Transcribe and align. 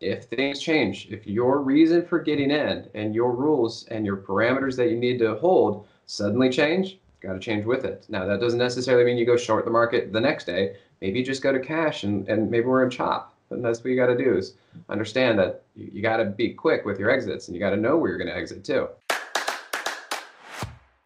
If 0.00 0.24
things 0.24 0.60
change, 0.60 1.08
if 1.10 1.26
your 1.26 1.62
reason 1.62 2.04
for 2.04 2.18
getting 2.18 2.50
in 2.50 2.86
and 2.92 3.14
your 3.14 3.32
rules 3.32 3.86
and 3.88 4.04
your 4.04 4.18
parameters 4.18 4.76
that 4.76 4.90
you 4.90 4.96
need 4.96 5.18
to 5.20 5.36
hold 5.36 5.86
suddenly 6.04 6.50
change, 6.50 6.98
got 7.20 7.32
to 7.32 7.38
change 7.38 7.64
with 7.64 7.86
it. 7.86 8.04
Now, 8.10 8.26
that 8.26 8.38
doesn't 8.38 8.58
necessarily 8.58 9.04
mean 9.04 9.16
you 9.16 9.24
go 9.24 9.38
short 9.38 9.64
the 9.64 9.70
market 9.70 10.12
the 10.12 10.20
next 10.20 10.44
day. 10.44 10.76
Maybe 11.00 11.20
you 11.20 11.24
just 11.24 11.42
go 11.42 11.50
to 11.50 11.60
cash 11.60 12.04
and, 12.04 12.28
and 12.28 12.50
maybe 12.50 12.66
we're 12.66 12.84
in 12.84 12.90
chop. 12.90 13.32
And 13.48 13.64
that's 13.64 13.78
what 13.78 13.86
you 13.86 13.96
got 13.96 14.08
to 14.08 14.18
do 14.18 14.36
is 14.36 14.52
understand 14.90 15.38
that 15.38 15.62
you, 15.74 15.88
you 15.94 16.02
got 16.02 16.18
to 16.18 16.26
be 16.26 16.52
quick 16.52 16.84
with 16.84 16.98
your 16.98 17.08
exits 17.10 17.48
and 17.48 17.54
you 17.54 17.60
got 17.60 17.70
to 17.70 17.76
know 17.78 17.96
where 17.96 18.10
you're 18.10 18.18
going 18.18 18.28
to 18.28 18.36
exit 18.36 18.64
too. 18.64 18.88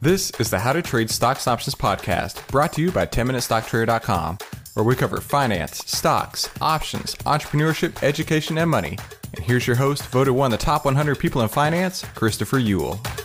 This 0.01 0.31
is 0.31 0.49
the 0.49 0.59
How 0.59 0.73
to 0.73 0.81
Trade 0.81 1.09
Stocks 1.09 1.47
Options 1.47 1.75
podcast 1.75 2.45
brought 2.47 2.73
to 2.73 2.81
you 2.81 2.91
by 2.91 3.05
10MinuteStockTrader.com, 3.05 4.39
where 4.73 4.83
we 4.83 4.95
cover 4.95 5.19
finance, 5.19 5.77
stocks, 5.85 6.49
options, 6.61 7.15
entrepreneurship, 7.25 8.01
education, 8.03 8.57
and 8.57 8.69
money. 8.69 8.97
And 9.35 9.45
here's 9.45 9.67
your 9.67 9.75
host, 9.75 10.03
voted 10.07 10.33
one 10.33 10.51
of 10.51 10.59
the 10.59 10.65
top 10.65 10.85
100 10.85 11.19
people 11.19 11.41
in 11.41 11.49
finance, 11.49 12.03
Christopher 12.15 12.59
Uhl. 12.59 13.20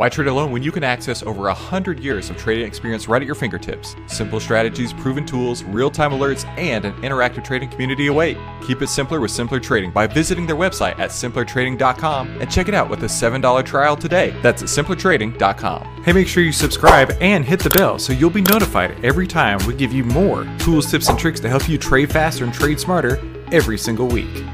Why 0.00 0.08
trade 0.08 0.28
alone 0.28 0.50
when 0.50 0.62
you 0.62 0.72
can 0.72 0.82
access 0.82 1.22
over 1.22 1.42
100 1.42 2.00
years 2.00 2.30
of 2.30 2.38
trading 2.38 2.66
experience 2.66 3.06
right 3.06 3.20
at 3.20 3.26
your 3.26 3.34
fingertips? 3.34 3.96
Simple 4.06 4.40
strategies, 4.40 4.94
proven 4.94 5.26
tools, 5.26 5.62
real 5.62 5.90
time 5.90 6.12
alerts, 6.12 6.46
and 6.56 6.86
an 6.86 6.94
interactive 7.02 7.44
trading 7.44 7.68
community 7.68 8.06
await. 8.06 8.38
Keep 8.66 8.80
it 8.80 8.86
simpler 8.86 9.20
with 9.20 9.30
Simpler 9.30 9.60
Trading 9.60 9.90
by 9.90 10.06
visiting 10.06 10.46
their 10.46 10.56
website 10.56 10.98
at 10.98 11.10
simplertrading.com 11.10 12.40
and 12.40 12.50
check 12.50 12.68
it 12.68 12.72
out 12.72 12.88
with 12.88 13.02
a 13.02 13.08
$7 13.08 13.62
trial 13.66 13.94
today. 13.94 14.34
That's 14.40 14.62
at 14.62 14.70
simplertrading.com. 14.70 16.02
Hey, 16.02 16.14
make 16.14 16.28
sure 16.28 16.42
you 16.42 16.52
subscribe 16.52 17.10
and 17.20 17.44
hit 17.44 17.60
the 17.60 17.68
bell 17.68 17.98
so 17.98 18.14
you'll 18.14 18.30
be 18.30 18.40
notified 18.40 19.04
every 19.04 19.26
time 19.26 19.58
we 19.66 19.74
give 19.74 19.92
you 19.92 20.04
more 20.04 20.46
tools, 20.60 20.90
tips, 20.90 21.10
and 21.10 21.18
tricks 21.18 21.40
to 21.40 21.50
help 21.50 21.68
you 21.68 21.76
trade 21.76 22.10
faster 22.10 22.44
and 22.44 22.54
trade 22.54 22.80
smarter 22.80 23.20
every 23.52 23.76
single 23.76 24.08
week. 24.08 24.46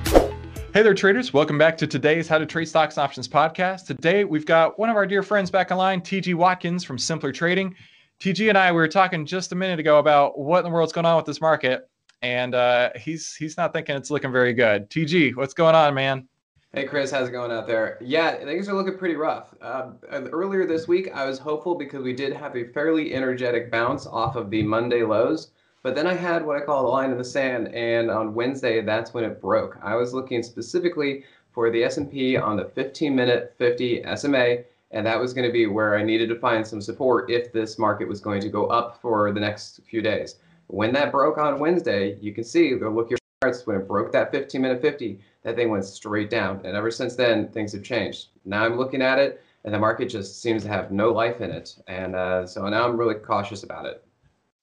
Hey 0.77 0.83
there, 0.83 0.93
traders. 0.93 1.33
Welcome 1.33 1.57
back 1.57 1.79
to 1.79 1.87
today's 1.87 2.29
How 2.29 2.37
to 2.37 2.45
Trade 2.45 2.67
Stocks 2.67 2.99
and 2.99 3.05
Options 3.05 3.27
podcast. 3.27 3.87
Today, 3.87 4.25
we've 4.25 4.45
got 4.45 4.79
one 4.79 4.91
of 4.91 4.97
our 4.97 5.07
dear 5.07 5.23
friends 5.23 5.51
back 5.51 5.71
online, 5.71 6.03
TG 6.03 6.35
Watkins 6.35 6.85
from 6.85 6.99
Simpler 6.99 7.33
Trading. 7.33 7.75
TG 8.21 8.51
and 8.51 8.59
I 8.59 8.71
we 8.73 8.77
were 8.77 8.87
talking 8.87 9.25
just 9.25 9.53
a 9.53 9.55
minute 9.55 9.81
ago 9.81 9.99
about 9.99 10.39
what 10.39 10.59
in 10.59 10.65
the 10.65 10.71
world's 10.71 10.93
going 10.93 11.07
on 11.07 11.17
with 11.17 11.25
this 11.25 11.41
market, 11.41 11.89
and 12.20 12.55
uh, 12.55 12.91
he's 12.95 13.35
he's 13.35 13.57
not 13.57 13.73
thinking 13.73 13.97
it's 13.97 14.11
looking 14.11 14.31
very 14.31 14.53
good. 14.53 14.91
TG, 14.91 15.35
what's 15.35 15.55
going 15.55 15.75
on, 15.75 15.95
man? 15.95 16.29
Hey 16.75 16.85
Chris, 16.85 17.11
how's 17.11 17.31
it 17.31 17.33
going 17.33 17.53
out 17.53 17.67
there? 17.67 17.97
Yeah, 18.03 18.36
things 18.45 18.69
are 18.69 18.75
looking 18.75 18.98
pretty 18.98 19.17
rough. 19.17 19.55
Uh, 19.63 19.92
earlier 20.11 20.67
this 20.67 20.86
week, 20.86 21.09
I 21.15 21.25
was 21.25 21.39
hopeful 21.39 21.77
because 21.77 22.03
we 22.03 22.13
did 22.13 22.35
have 22.35 22.55
a 22.55 22.65
fairly 22.73 23.15
energetic 23.15 23.70
bounce 23.70 24.07
off 24.07 24.36
of 24.36 24.51
the 24.51 24.63
Monday 24.63 25.05
lows. 25.05 25.53
But 25.86 25.95
then 25.95 26.08
I 26.08 26.14
had 26.14 26.45
what 26.45 26.57
I 26.57 26.64
call 26.64 26.85
a 26.85 26.91
line 26.91 27.13
in 27.13 27.17
the 27.17 27.23
sand, 27.23 27.73
and 27.73 28.11
on 28.11 28.35
Wednesday, 28.35 28.80
that's 28.80 29.14
when 29.14 29.23
it 29.23 29.41
broke. 29.41 29.79
I 29.80 29.95
was 29.95 30.13
looking 30.13 30.42
specifically 30.42 31.23
for 31.52 31.70
the 31.70 31.85
S&P 31.85 32.36
on 32.36 32.57
the 32.57 32.64
15-minute 32.64 33.55
50 33.57 34.02
SMA, 34.17 34.64
and 34.91 35.07
that 35.07 35.20
was 35.20 35.33
going 35.33 35.47
to 35.47 35.52
be 35.52 35.69
where 35.69 35.97
I 35.97 36.02
needed 36.02 36.29
to 36.30 36.41
find 36.41 36.67
some 36.67 36.80
support 36.80 37.30
if 37.30 37.52
this 37.52 37.79
market 37.79 38.08
was 38.08 38.20
going 38.20 38.41
to 38.41 38.48
go 38.48 38.67
up 38.67 39.01
for 39.01 39.30
the 39.30 39.39
next 39.39 39.79
few 39.89 40.02
days. 40.02 40.41
When 40.67 40.92
that 40.95 41.13
broke 41.13 41.39
on 41.39 41.61
Wednesday, 41.61 42.18
you 42.20 42.35
can 42.35 42.42
see, 42.42 42.74
go 42.74 42.91
look 42.91 43.11
your 43.11 43.20
charts, 43.45 43.64
when 43.64 43.77
it 43.77 43.86
broke 43.86 44.11
that 44.11 44.33
15-minute 44.33 44.83
50, 44.83 45.20
that 45.45 45.55
thing 45.55 45.70
went 45.70 45.85
straight 45.85 46.30
down. 46.30 46.63
And 46.64 46.74
ever 46.74 46.91
since 46.91 47.14
then, 47.14 47.47
things 47.53 47.73
have 47.74 47.85
changed. 47.85 48.30
Now 48.45 48.64
I'm 48.64 48.77
looking 48.77 49.03
at 49.03 49.20
it, 49.20 49.41
and 49.64 49.73
the 49.73 49.79
market 49.79 50.08
just 50.08 50.42
seems 50.42 50.64
to 50.64 50.68
have 50.68 50.91
no 50.91 51.13
life 51.13 51.41
in 51.41 51.53
it. 51.53 51.77
And 51.86 52.17
uh, 52.17 52.45
so 52.45 52.68
now 52.68 52.89
I'm 52.89 52.97
really 52.97 53.14
cautious 53.14 53.63
about 53.63 53.86
it. 53.86 54.03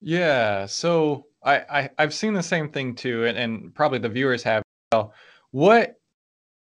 Yeah, 0.06 0.66
so 0.66 1.26
I, 1.42 1.88
I 1.96 2.02
have 2.02 2.14
seen 2.14 2.34
the 2.34 2.42
same 2.42 2.68
thing 2.68 2.94
too, 2.94 3.24
and, 3.24 3.38
and 3.38 3.74
probably 3.74 3.98
the 3.98 4.08
viewers 4.08 4.42
have. 4.42 4.62
Well. 4.92 5.12
What 5.54 6.00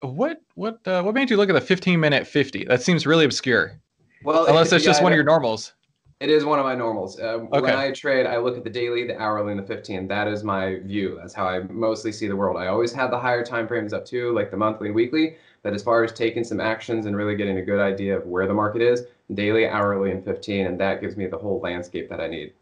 what 0.02 0.42
what 0.56 0.86
uh, 0.86 1.02
what 1.04 1.16
made 1.16 1.30
you 1.30 1.38
look 1.38 1.50
at 1.50 1.54
the 1.54 1.62
15 1.62 1.98
minute 1.98 2.28
50? 2.28 2.66
That 2.66 2.82
seems 2.82 3.06
really 3.06 3.24
obscure. 3.24 3.80
Well, 4.26 4.46
unless 4.46 4.74
it's 4.74 4.84
yeah, 4.84 4.92
just 4.92 5.02
one 5.02 5.14
of 5.14 5.16
your 5.16 5.24
normals. 5.24 5.72
It 6.20 6.30
is 6.30 6.46
one 6.46 6.60
of 6.60 6.66
my 6.66 6.76
normals. 6.76 7.18
Uh, 7.20 7.46
okay. 7.54 7.62
When 7.62 7.76
I 7.76 7.92
trade, 7.92 8.26
I 8.26 8.38
look 8.38 8.58
at 8.58 8.64
the 8.64 8.70
daily, 8.70 9.08
the 9.08 9.18
hourly, 9.18 9.52
and 9.52 9.62
the 9.62 9.66
15. 9.66 10.08
That 10.08 10.28
is 10.28 10.44
my 10.44 10.80
view. 10.80 11.18
That's 11.20 11.34
how 11.34 11.48
I 11.48 11.60
mostly 11.60 12.12
see 12.12 12.28
the 12.28 12.36
world. 12.36 12.58
I 12.58 12.68
always 12.68 12.94
have 12.94 13.10
the 13.10 13.20
higher 13.20 13.44
time 13.44 13.68
frames 13.68 13.94
up 13.94 14.06
too, 14.06 14.34
like 14.34 14.52
the 14.52 14.58
monthly 14.58 14.92
weekly. 14.92 15.38
But 15.64 15.74
as 15.74 15.82
far 15.82 16.04
as 16.04 16.12
taking 16.12 16.44
some 16.44 16.60
actions 16.60 17.06
and 17.06 17.16
really 17.16 17.36
getting 17.36 17.58
a 17.58 17.62
good 17.62 17.80
idea 17.80 18.18
of 18.18 18.26
where 18.26 18.48
the 18.48 18.54
market 18.54 18.82
is, 18.82 19.04
daily, 19.34 19.66
hourly, 19.68 20.12
and 20.12 20.24
15, 20.24 20.68
and 20.68 20.80
that 20.80 21.00
gives 21.00 21.16
me 21.16 21.28
the 21.28 21.38
whole 21.38 21.62
landscape 21.62 22.10
that 22.10 22.20
I 22.20 22.28
need. 22.28 22.54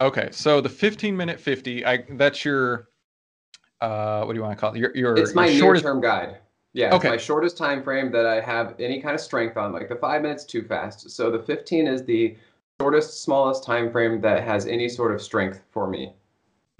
Okay, 0.00 0.28
so 0.32 0.60
the 0.60 0.68
15 0.68 1.16
minute 1.16 1.40
50, 1.40 1.86
I 1.86 2.04
that's 2.10 2.44
your 2.44 2.88
uh 3.80 4.24
what 4.24 4.32
do 4.32 4.38
you 4.38 4.42
want 4.42 4.56
to 4.56 4.60
call 4.60 4.74
it? 4.74 4.78
Your 4.78 4.94
your 4.96 5.16
It's 5.16 5.34
my 5.34 5.46
your 5.46 5.58
shortest 5.58 5.84
term 5.84 6.00
guide. 6.00 6.38
Yeah, 6.72 6.94
okay. 6.94 7.08
my 7.08 7.16
shortest 7.16 7.56
time 7.56 7.84
frame 7.84 8.10
that 8.10 8.26
I 8.26 8.40
have 8.40 8.74
any 8.80 9.00
kind 9.00 9.14
of 9.14 9.20
strength 9.20 9.56
on. 9.56 9.72
Like 9.72 9.88
the 9.88 9.94
5 9.94 10.22
minutes 10.22 10.44
too 10.44 10.64
fast. 10.64 11.08
So 11.10 11.30
the 11.30 11.38
15 11.38 11.86
is 11.86 12.04
the 12.04 12.36
shortest 12.80 13.22
smallest 13.22 13.62
time 13.62 13.92
frame 13.92 14.20
that 14.22 14.42
has 14.42 14.66
any 14.66 14.88
sort 14.88 15.14
of 15.14 15.22
strength 15.22 15.60
for 15.70 15.86
me. 15.86 16.12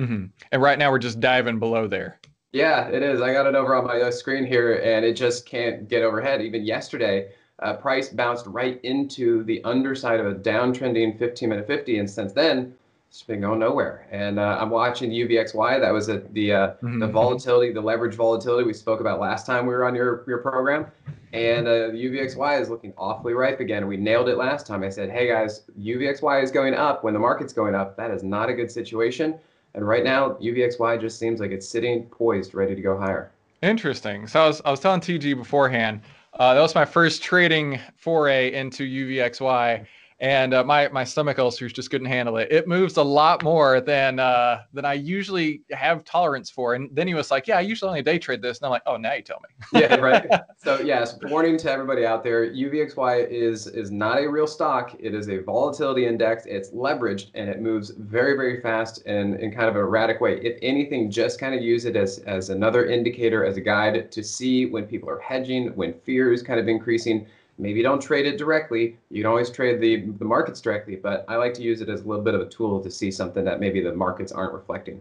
Mm-hmm. 0.00 0.26
And 0.50 0.62
right 0.62 0.78
now 0.78 0.90
we're 0.90 0.98
just 0.98 1.20
diving 1.20 1.60
below 1.60 1.86
there. 1.86 2.18
Yeah, 2.52 2.88
it 2.88 3.02
is. 3.02 3.20
I 3.20 3.32
got 3.32 3.46
it 3.46 3.54
over 3.54 3.74
on 3.74 3.84
my 3.84 4.00
uh, 4.00 4.10
screen 4.10 4.44
here, 4.44 4.80
and 4.82 5.04
it 5.04 5.14
just 5.14 5.46
can't 5.46 5.88
get 5.88 6.02
overhead. 6.02 6.40
Even 6.40 6.64
yesterday, 6.64 7.32
uh, 7.60 7.74
price 7.74 8.08
bounced 8.08 8.46
right 8.46 8.80
into 8.84 9.42
the 9.44 9.62
underside 9.64 10.20
of 10.20 10.26
a 10.26 10.34
downtrending 10.34 11.18
15 11.18 11.48
minute 11.48 11.66
50, 11.66 11.98
and 11.98 12.08
since 12.08 12.32
then, 12.32 12.74
it's 13.14 13.22
been 13.22 13.40
going 13.40 13.60
nowhere. 13.60 14.08
And 14.10 14.40
uh, 14.40 14.58
I'm 14.60 14.70
watching 14.70 15.08
UVXY. 15.08 15.80
That 15.80 15.92
was 15.92 16.08
a, 16.08 16.24
the 16.32 16.52
uh, 16.52 16.66
mm-hmm. 16.82 16.98
the 16.98 17.06
volatility, 17.06 17.72
the 17.72 17.80
leverage 17.80 18.16
volatility 18.16 18.66
we 18.66 18.72
spoke 18.72 18.98
about 18.98 19.20
last 19.20 19.46
time 19.46 19.66
we 19.66 19.72
were 19.72 19.86
on 19.86 19.94
your 19.94 20.24
your 20.26 20.38
program. 20.38 20.86
And 21.32 21.68
uh, 21.68 21.90
UVXY 21.90 22.60
is 22.60 22.70
looking 22.70 22.92
awfully 22.98 23.32
ripe 23.32 23.60
again. 23.60 23.86
We 23.86 23.96
nailed 23.96 24.28
it 24.28 24.36
last 24.36 24.66
time. 24.66 24.82
I 24.82 24.88
said, 24.88 25.10
hey 25.10 25.28
guys, 25.28 25.62
UVXY 25.78 26.42
is 26.42 26.50
going 26.50 26.74
up 26.74 27.04
when 27.04 27.14
the 27.14 27.20
market's 27.20 27.52
going 27.52 27.76
up. 27.76 27.96
That 27.96 28.10
is 28.10 28.24
not 28.24 28.48
a 28.48 28.52
good 28.52 28.70
situation. 28.70 29.38
And 29.74 29.86
right 29.86 30.02
now, 30.02 30.30
UVXY 30.42 31.00
just 31.00 31.16
seems 31.16 31.38
like 31.38 31.52
it's 31.52 31.68
sitting 31.68 32.06
poised, 32.06 32.52
ready 32.52 32.74
to 32.74 32.82
go 32.82 32.98
higher. 32.98 33.30
Interesting. 33.62 34.26
So 34.26 34.42
I 34.42 34.46
was, 34.48 34.60
I 34.64 34.70
was 34.72 34.80
telling 34.80 35.00
TG 35.00 35.36
beforehand, 35.36 36.00
uh, 36.34 36.54
that 36.54 36.60
was 36.60 36.74
my 36.74 36.84
first 36.84 37.22
trading 37.22 37.78
foray 37.96 38.52
into 38.52 38.84
UVXY 38.84 39.86
and 40.24 40.54
uh, 40.54 40.64
my 40.64 40.88
my 40.88 41.04
stomach 41.04 41.38
ulcers 41.38 41.70
just 41.70 41.90
couldn't 41.90 42.06
handle 42.06 42.38
it. 42.38 42.50
It 42.50 42.66
moves 42.66 42.96
a 42.96 43.02
lot 43.02 43.42
more 43.42 43.82
than 43.82 44.18
uh, 44.18 44.62
than 44.72 44.86
I 44.86 44.94
usually 44.94 45.60
have 45.70 46.02
tolerance 46.02 46.48
for. 46.48 46.72
And 46.72 46.88
then 46.96 47.06
he 47.06 47.12
was 47.12 47.30
like, 47.30 47.46
"Yeah, 47.46 47.58
I 47.58 47.60
usually 47.60 47.90
only 47.90 48.00
day 48.00 48.18
trade 48.18 48.40
this," 48.40 48.56
and 48.56 48.64
I'm 48.64 48.70
like, 48.70 48.84
"Oh, 48.86 48.96
now 48.96 49.12
you 49.12 49.20
tell 49.20 49.42
me." 49.42 49.80
yeah, 49.80 49.96
right. 49.96 50.26
So 50.56 50.80
yes, 50.80 51.18
warning 51.24 51.58
to 51.58 51.70
everybody 51.70 52.06
out 52.06 52.24
there: 52.24 52.50
UVXY 52.50 53.28
is 53.28 53.66
is 53.66 53.90
not 53.90 54.16
a 54.16 54.26
real 54.26 54.46
stock. 54.46 54.96
It 54.98 55.14
is 55.14 55.28
a 55.28 55.42
volatility 55.42 56.06
index. 56.06 56.46
It's 56.46 56.70
leveraged 56.70 57.26
and 57.34 57.50
it 57.50 57.60
moves 57.60 57.90
very 57.90 58.34
very 58.34 58.62
fast 58.62 59.04
and 59.04 59.38
in 59.40 59.52
kind 59.52 59.68
of 59.68 59.76
an 59.76 59.82
erratic 59.82 60.22
way. 60.22 60.40
If 60.40 60.58
anything, 60.62 61.10
just 61.10 61.38
kind 61.38 61.54
of 61.54 61.60
use 61.60 61.84
it 61.84 61.96
as 61.96 62.20
as 62.20 62.48
another 62.48 62.86
indicator, 62.86 63.44
as 63.44 63.58
a 63.58 63.60
guide 63.60 64.10
to 64.10 64.24
see 64.24 64.64
when 64.64 64.86
people 64.86 65.10
are 65.10 65.18
hedging, 65.18 65.68
when 65.76 65.92
fear 65.92 66.32
is 66.32 66.42
kind 66.42 66.58
of 66.58 66.66
increasing 66.66 67.26
Maybe 67.56 67.82
don't 67.82 68.00
trade 68.00 68.26
it 68.26 68.36
directly. 68.36 68.98
You 69.10 69.22
can 69.22 69.30
always 69.30 69.50
trade 69.50 69.80
the, 69.80 70.06
the 70.18 70.24
markets 70.24 70.60
directly, 70.60 70.96
but 70.96 71.24
I 71.28 71.36
like 71.36 71.54
to 71.54 71.62
use 71.62 71.80
it 71.80 71.88
as 71.88 72.02
a 72.02 72.04
little 72.04 72.24
bit 72.24 72.34
of 72.34 72.40
a 72.40 72.46
tool 72.46 72.82
to 72.82 72.90
see 72.90 73.10
something 73.10 73.44
that 73.44 73.60
maybe 73.60 73.80
the 73.80 73.94
markets 73.94 74.32
aren't 74.32 74.52
reflecting. 74.52 75.00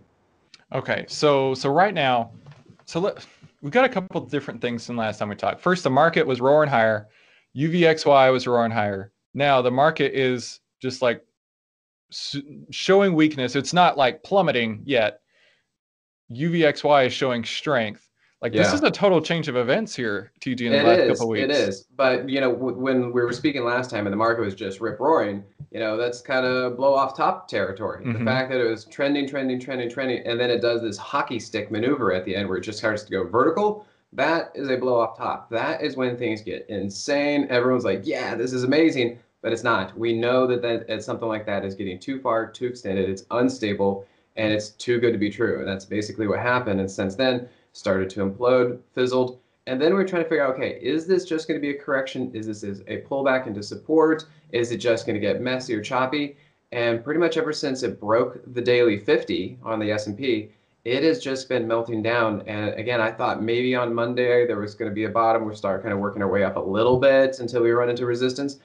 Okay, 0.72 1.06
so 1.08 1.54
so 1.54 1.70
right 1.70 1.94
now, 1.94 2.32
so 2.86 3.00
let 3.00 3.26
we've 3.62 3.72
got 3.72 3.86
a 3.86 3.90
couple 3.90 4.22
different 4.22 4.62
things 4.62 4.86
from 4.86 4.98
last 4.98 5.18
time 5.18 5.30
we 5.30 5.36
talked. 5.36 5.62
First, 5.62 5.84
the 5.84 5.90
market 5.90 6.28
was 6.28 6.42
roaring 6.42 6.70
higher. 6.70 7.08
UVXY 7.56 8.32
was 8.32 8.46
roaring 8.46 8.72
higher. 8.72 9.12
Now 9.34 9.62
the 9.62 9.72
market 9.72 10.14
is 10.14 10.60
just 10.82 11.02
like 11.02 11.26
showing 12.70 13.16
weakness. 13.16 13.56
It's 13.56 13.74
not 13.74 13.98
like 13.98 14.24
plummeting 14.24 14.84
yet. 14.86 15.22
UVXY 16.32 17.08
is 17.08 17.14
showing 17.14 17.44
strength. 17.44 18.10
Like 18.44 18.54
yeah. 18.54 18.64
this 18.64 18.74
is 18.74 18.84
a 18.84 18.92
total 18.92 19.22
change 19.22 19.48
of 19.48 19.56
events 19.56 19.96
here, 19.96 20.30
TG, 20.42 20.66
in 20.66 20.74
the 20.74 20.80
it 20.80 20.84
last 20.84 21.00
is, 21.00 21.18
couple 21.18 21.30
weeks. 21.30 21.46
It 21.46 21.52
is, 21.52 21.88
but 21.96 22.28
you 22.30 22.42
know, 22.42 22.52
w- 22.52 22.78
when 22.78 23.14
we 23.14 23.22
were 23.22 23.32
speaking 23.32 23.64
last 23.64 23.90
time 23.90 24.06
and 24.06 24.12
the 24.12 24.18
market 24.18 24.42
was 24.42 24.54
just 24.54 24.82
rip 24.82 25.00
roaring, 25.00 25.46
you 25.72 25.80
know, 25.80 25.96
that's 25.96 26.20
kind 26.20 26.46
of 26.46 26.76
blow 26.76 26.94
off 26.94 27.16
top 27.16 27.48
territory. 27.48 28.04
Mm-hmm. 28.04 28.20
The 28.20 28.26
fact 28.30 28.52
that 28.52 28.60
it 28.60 28.70
was 28.70 28.84
trending, 28.84 29.30
trending, 29.30 29.62
trending, 29.62 29.90
trending, 29.90 30.28
and 30.28 30.38
then 30.38 30.50
it 30.50 30.62
does 30.62 30.82
this 30.82 30.98
hockey 30.98 31.40
stick 31.40 31.72
maneuver 31.72 32.12
at 32.12 32.26
the 32.26 32.36
end 32.36 32.50
where 32.50 32.58
it 32.58 32.66
just 32.66 32.78
starts 32.78 33.04
to 33.04 33.12
go 33.12 33.26
vertical. 33.26 33.88
That 34.12 34.52
is 34.56 34.70
a 34.70 34.76
blow 34.76 35.00
off 35.00 35.18
top. 35.18 35.50
That 35.50 35.82
is 35.82 35.96
when 35.96 36.18
things 36.18 36.42
get 36.42 36.66
insane. 36.68 37.48
Everyone's 37.50 37.86
like, 37.86 38.02
"Yeah, 38.04 38.36
this 38.36 38.52
is 38.52 38.66
amazing," 38.66 39.20
but 39.42 39.54
it's 39.54 39.64
not. 39.64 39.98
We 39.98 40.12
know 40.12 40.46
that 40.48 40.62
that 40.62 41.02
something 41.02 41.30
like 41.30 41.46
that 41.46 41.64
is 41.64 41.76
getting 41.76 41.98
too 41.98 42.20
far, 42.20 42.52
too 42.52 42.68
extended. 42.68 43.10
It's 43.10 43.24
unstable, 43.32 44.06
and 44.36 44.52
it's 44.52 44.72
too 44.72 45.00
good 45.00 45.14
to 45.14 45.18
be 45.18 45.30
true. 45.30 45.60
And 45.60 45.68
that's 45.68 45.86
basically 45.86 46.28
what 46.28 46.40
happened. 46.40 46.82
And 46.82 46.92
since 46.92 47.16
then 47.16 47.48
started 47.74 48.10
to 48.12 48.26
implode, 48.26 48.80
fizzled. 48.94 49.40
And 49.66 49.82
then 49.82 49.94
we're 49.94 50.08
trying 50.08 50.24
to 50.24 50.30
figure 50.30 50.46
out, 50.46 50.56
okay, 50.56 50.80
is 50.82 51.08
this 51.08 51.26
just 51.26 51.48
going 51.48 51.60
to 51.60 51.62
be 51.62 51.76
a 51.76 51.80
correction? 51.80 52.32
Is 52.34 52.48
this 52.48 52.64
is 52.64 52.82
a 52.88 53.02
pullback 53.02 53.48
into 53.48 53.64
support? 53.64 54.26
Is 54.52 54.72
it 54.72 54.78
just 54.78 55.06
going 55.06 55.16
to 55.16 55.20
get 55.20 55.42
messy 55.42 55.74
or 55.74 55.82
choppy? 55.82 56.38
And 56.72 57.04
pretty 57.04 57.20
much 57.20 57.38
ever 57.38 57.54
since 57.54 57.84
it 57.84 58.00
broke 58.00 58.42
the 58.54 58.62
daily 58.62 58.98
50 58.98 59.60
on 59.64 59.80
the 59.80 59.92
S&P, 59.92 60.50
it 60.86 61.04
has 61.04 61.20
just 61.20 61.48
been 61.48 61.68
melting 61.68 62.04
down. 62.04 62.42
And 62.46 62.74
again, 62.76 63.00
I 63.00 63.12
thought 63.12 63.42
maybe 63.42 63.74
on 63.76 63.94
Monday 63.94 64.46
there 64.46 64.60
was 64.60 64.76
going 64.76 64.92
to 64.92 64.96
be 64.96 65.06
a 65.06 65.10
bottom. 65.10 65.46
We 65.46 65.56
start 65.56 65.82
kind 65.82 65.94
of 65.94 66.00
working 66.00 66.22
our 66.22 66.30
way 66.30 66.44
up 66.44 66.58
a 66.58 66.60
little 66.60 67.00
bit 67.00 67.40
until 67.40 67.64
we 67.64 67.72
run 67.72 67.90
into 67.90 68.06
resistance. 68.06 68.58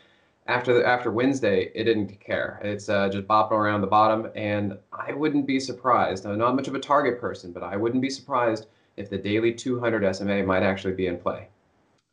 After 0.48 0.72
the, 0.72 0.86
after 0.86 1.10
Wednesday, 1.10 1.70
it 1.74 1.84
didn't 1.84 2.18
care. 2.20 2.58
It's 2.64 2.88
uh, 2.88 3.08
just 3.10 3.28
bopping 3.28 3.52
around 3.52 3.82
the 3.82 3.86
bottom, 3.86 4.30
and 4.34 4.78
I 4.90 5.12
wouldn't 5.12 5.46
be 5.46 5.60
surprised. 5.60 6.24
I'm 6.24 6.38
not 6.38 6.56
much 6.56 6.68
of 6.68 6.74
a 6.74 6.80
target 6.80 7.20
person, 7.20 7.52
but 7.52 7.62
I 7.62 7.76
wouldn't 7.76 8.00
be 8.00 8.08
surprised 8.08 8.66
if 8.98 9.08
the 9.08 9.18
daily 9.18 9.52
200 9.52 10.14
SMA 10.14 10.42
might 10.42 10.62
actually 10.62 10.94
be 10.94 11.06
in 11.06 11.18
play. 11.18 11.48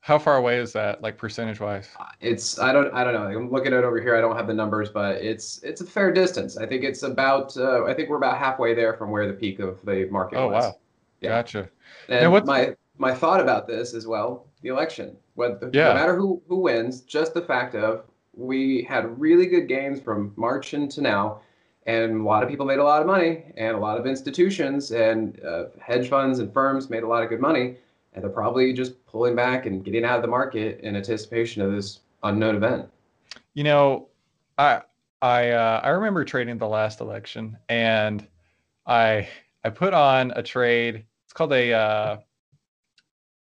How 0.05 0.19
far 0.19 0.37
away 0.37 0.59
is 0.59 0.71
that, 0.73 1.01
like 1.01 1.17
percentage 1.17 1.59
wise? 1.59 1.89
Uh, 1.99 2.05
it's 2.21 2.59
I 2.59 2.71
don't 2.71 2.93
I 2.93 3.03
don't 3.03 3.13
know. 3.15 3.25
I'm 3.25 3.51
looking 3.51 3.73
at 3.73 3.79
it 3.79 3.85
over 3.85 3.99
here. 3.99 4.15
I 4.15 4.21
don't 4.21 4.35
have 4.35 4.45
the 4.45 4.53
numbers, 4.53 4.89
but 4.89 5.15
it's 5.15 5.63
it's 5.63 5.81
a 5.81 5.85
fair 5.85 6.13
distance. 6.13 6.57
I 6.57 6.67
think 6.67 6.83
it's 6.83 7.01
about 7.01 7.57
uh, 7.57 7.85
I 7.85 7.93
think 7.95 8.09
we're 8.09 8.17
about 8.17 8.37
halfway 8.37 8.75
there 8.75 8.93
from 8.93 9.09
where 9.09 9.25
the 9.25 9.33
peak 9.33 9.57
of 9.59 9.83
the 9.83 10.07
market 10.11 10.37
oh, 10.37 10.49
was. 10.49 10.63
wow, 10.63 10.77
yeah. 11.21 11.29
gotcha. 11.29 11.69
And 12.07 12.31
what's... 12.31 12.45
my 12.45 12.75
my 12.99 13.15
thought 13.15 13.39
about 13.39 13.65
this 13.65 13.95
as 13.95 14.05
well, 14.05 14.45
the 14.61 14.69
election. 14.69 15.17
Whether, 15.33 15.71
yeah. 15.73 15.87
No 15.87 15.93
matter 15.95 16.15
who 16.15 16.39
who 16.47 16.57
wins, 16.57 17.01
just 17.01 17.33
the 17.33 17.41
fact 17.41 17.73
of 17.73 18.03
we 18.35 18.83
had 18.83 19.19
really 19.19 19.47
good 19.47 19.67
gains 19.67 19.99
from 19.99 20.33
March 20.35 20.75
into 20.75 21.01
now, 21.01 21.41
and 21.85 22.21
a 22.21 22.23
lot 22.23 22.43
of 22.43 22.49
people 22.49 22.65
made 22.65 22.79
a 22.79 22.83
lot 22.83 23.01
of 23.01 23.07
money, 23.07 23.43
and 23.57 23.75
a 23.75 23.79
lot 23.79 23.99
of 23.99 24.07
institutions 24.07 24.91
and 24.91 25.43
uh, 25.43 25.65
hedge 25.79 26.09
funds 26.09 26.39
and 26.39 26.51
firms 26.51 26.89
made 26.89 27.03
a 27.03 27.07
lot 27.07 27.23
of 27.23 27.29
good 27.29 27.39
money, 27.39 27.77
and 28.13 28.23
they're 28.23 28.31
probably 28.31 28.73
just 28.73 29.05
pulling 29.05 29.35
back 29.35 29.65
and 29.65 29.83
getting 29.83 30.03
out 30.03 30.15
of 30.15 30.21
the 30.21 30.27
market 30.27 30.79
in 30.81 30.95
anticipation 30.95 31.61
of 31.61 31.71
this 31.71 31.99
unknown 32.23 32.55
event. 32.55 32.89
You 33.53 33.63
know, 33.63 34.07
I 34.57 34.81
I 35.21 35.51
uh, 35.51 35.81
I 35.83 35.89
remember 35.89 36.25
trading 36.25 36.57
the 36.57 36.67
last 36.67 37.01
election, 37.01 37.57
and 37.69 38.27
I 38.85 39.27
I 39.63 39.69
put 39.69 39.93
on 39.93 40.31
a 40.35 40.43
trade. 40.43 41.05
It's 41.25 41.33
called 41.33 41.53
a 41.53 41.73
uh, 41.73 42.17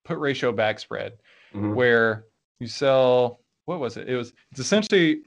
put 0.04 0.18
ratio 0.18 0.52
back 0.52 0.80
spread, 0.80 1.14
mm-hmm. 1.54 1.74
where 1.74 2.26
you 2.60 2.68
sell. 2.68 3.40
What 3.66 3.80
was 3.80 3.98
it? 3.98 4.10
It 4.10 4.16
was 4.16 4.34
it's 4.52 4.60
essentially 4.60 5.22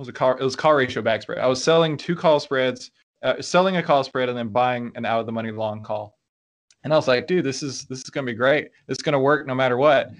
was 0.00 0.08
a 0.08 0.12
car. 0.12 0.36
It 0.38 0.44
was 0.44 0.56
call 0.56 0.74
ratio 0.74 1.02
back 1.02 1.22
spread. 1.22 1.38
I 1.38 1.46
was 1.46 1.62
selling 1.62 1.96
two 1.96 2.14
call 2.14 2.40
spreads, 2.40 2.90
uh, 3.22 3.40
selling 3.40 3.76
a 3.76 3.82
call 3.82 4.04
spread, 4.04 4.28
and 4.28 4.36
then 4.36 4.48
buying 4.48 4.92
an 4.94 5.04
out 5.04 5.20
of 5.20 5.26
the 5.26 5.32
money 5.32 5.50
long 5.50 5.82
call. 5.82 6.16
And 6.84 6.92
I 6.92 6.96
was 6.96 7.08
like, 7.08 7.26
dude, 7.26 7.44
this 7.44 7.62
is 7.62 7.84
this 7.86 8.00
is 8.00 8.10
gonna 8.10 8.26
be 8.26 8.34
great. 8.34 8.68
This 8.86 8.98
is 8.98 9.02
gonna 9.02 9.20
work 9.20 9.46
no 9.46 9.54
matter 9.54 9.76
what. 9.76 10.10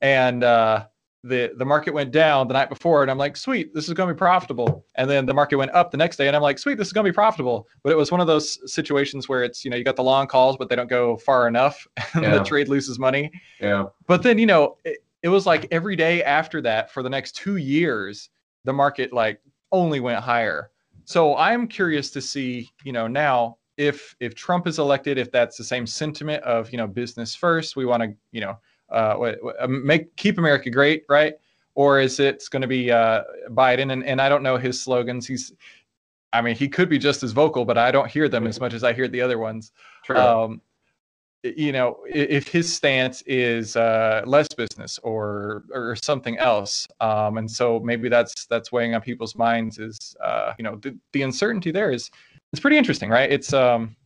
And 0.00 0.44
uh, 0.44 0.86
the 1.24 1.52
the 1.56 1.64
market 1.64 1.94
went 1.94 2.12
down 2.12 2.46
the 2.46 2.54
night 2.54 2.68
before, 2.68 3.02
and 3.02 3.10
I'm 3.10 3.18
like, 3.18 3.36
sweet, 3.36 3.74
this 3.74 3.88
is 3.88 3.94
gonna 3.94 4.12
be 4.12 4.18
profitable. 4.18 4.84
And 4.96 5.08
then 5.08 5.24
the 5.24 5.34
market 5.34 5.56
went 5.56 5.72
up 5.72 5.90
the 5.90 5.96
next 5.96 6.16
day, 6.16 6.26
and 6.26 6.36
I'm 6.36 6.42
like, 6.42 6.58
sweet, 6.58 6.76
this 6.76 6.86
is 6.86 6.92
gonna 6.92 7.08
be 7.08 7.12
profitable. 7.12 7.66
But 7.82 7.90
it 7.90 7.96
was 7.96 8.12
one 8.12 8.20
of 8.20 8.26
those 8.26 8.58
situations 8.72 9.28
where 9.28 9.42
it's 9.42 9.64
you 9.64 9.70
know 9.70 9.76
you 9.76 9.84
got 9.84 9.96
the 9.96 10.04
long 10.04 10.26
calls, 10.26 10.56
but 10.56 10.68
they 10.68 10.76
don't 10.76 10.90
go 10.90 11.16
far 11.16 11.48
enough, 11.48 11.86
and 12.14 12.22
yeah. 12.22 12.38
the 12.38 12.44
trade 12.44 12.68
loses 12.68 12.98
money. 12.98 13.30
Yeah. 13.60 13.86
But 14.06 14.22
then 14.22 14.38
you 14.38 14.46
know 14.46 14.76
it, 14.84 14.98
it 15.22 15.28
was 15.28 15.46
like 15.46 15.66
every 15.70 15.96
day 15.96 16.22
after 16.22 16.60
that 16.62 16.90
for 16.92 17.02
the 17.02 17.10
next 17.10 17.36
two 17.36 17.56
years 17.56 18.28
the 18.64 18.72
market 18.72 19.12
like 19.12 19.40
only 19.70 20.00
went 20.00 20.20
higher. 20.20 20.70
So 21.04 21.36
I'm 21.36 21.66
curious 21.66 22.10
to 22.10 22.20
see, 22.20 22.70
you 22.84 22.92
know, 22.92 23.06
now 23.06 23.58
if 23.76 24.14
if 24.20 24.34
Trump 24.34 24.66
is 24.66 24.78
elected, 24.78 25.18
if 25.18 25.30
that's 25.32 25.56
the 25.56 25.64
same 25.64 25.86
sentiment 25.86 26.42
of 26.44 26.70
you 26.70 26.78
know 26.78 26.86
business 26.86 27.34
first, 27.34 27.76
we 27.76 27.84
want 27.84 28.02
to 28.02 28.14
you 28.30 28.40
know 28.40 28.58
uh, 28.90 29.34
uh, 29.60 29.66
make 29.66 30.14
keep 30.16 30.38
America 30.38 30.70
great, 30.70 31.04
right? 31.08 31.34
Or 31.74 32.00
is 32.00 32.20
it 32.20 32.44
going 32.50 32.60
to 32.62 32.68
be 32.68 32.90
uh, 32.90 33.22
Biden? 33.50 33.92
And 33.92 34.04
and 34.04 34.20
I 34.20 34.28
don't 34.28 34.42
know 34.42 34.56
his 34.56 34.80
slogans. 34.80 35.26
He's, 35.26 35.52
I 36.32 36.42
mean, 36.42 36.54
he 36.54 36.68
could 36.68 36.88
be 36.88 36.98
just 36.98 37.22
as 37.22 37.32
vocal, 37.32 37.64
but 37.64 37.78
I 37.78 37.90
don't 37.90 38.10
hear 38.10 38.28
them 38.28 38.46
as 38.46 38.60
much 38.60 38.74
as 38.74 38.84
I 38.84 38.92
hear 38.92 39.08
the 39.08 39.20
other 39.20 39.38
ones. 39.38 39.72
True. 40.04 40.16
Um, 40.16 40.60
you 41.42 41.72
know, 41.72 41.98
if 42.06 42.46
his 42.46 42.72
stance 42.72 43.22
is 43.22 43.76
uh, 43.76 44.22
less 44.26 44.48
business 44.48 44.98
or 45.02 45.64
or 45.72 45.96
something 45.96 46.38
else, 46.38 46.86
um, 47.00 47.38
and 47.38 47.50
so 47.50 47.80
maybe 47.80 48.08
that's 48.08 48.46
that's 48.46 48.70
weighing 48.70 48.94
on 48.94 49.00
people's 49.00 49.34
minds 49.34 49.78
is 49.78 50.16
uh, 50.22 50.52
you 50.58 50.62
know 50.62 50.76
the, 50.76 50.96
the 51.12 51.22
uncertainty 51.22 51.70
there 51.70 51.90
is 51.90 52.10
it's 52.52 52.60
pretty 52.60 52.78
interesting, 52.78 53.10
right? 53.10 53.30
It's 53.30 53.52
um, 53.52 53.96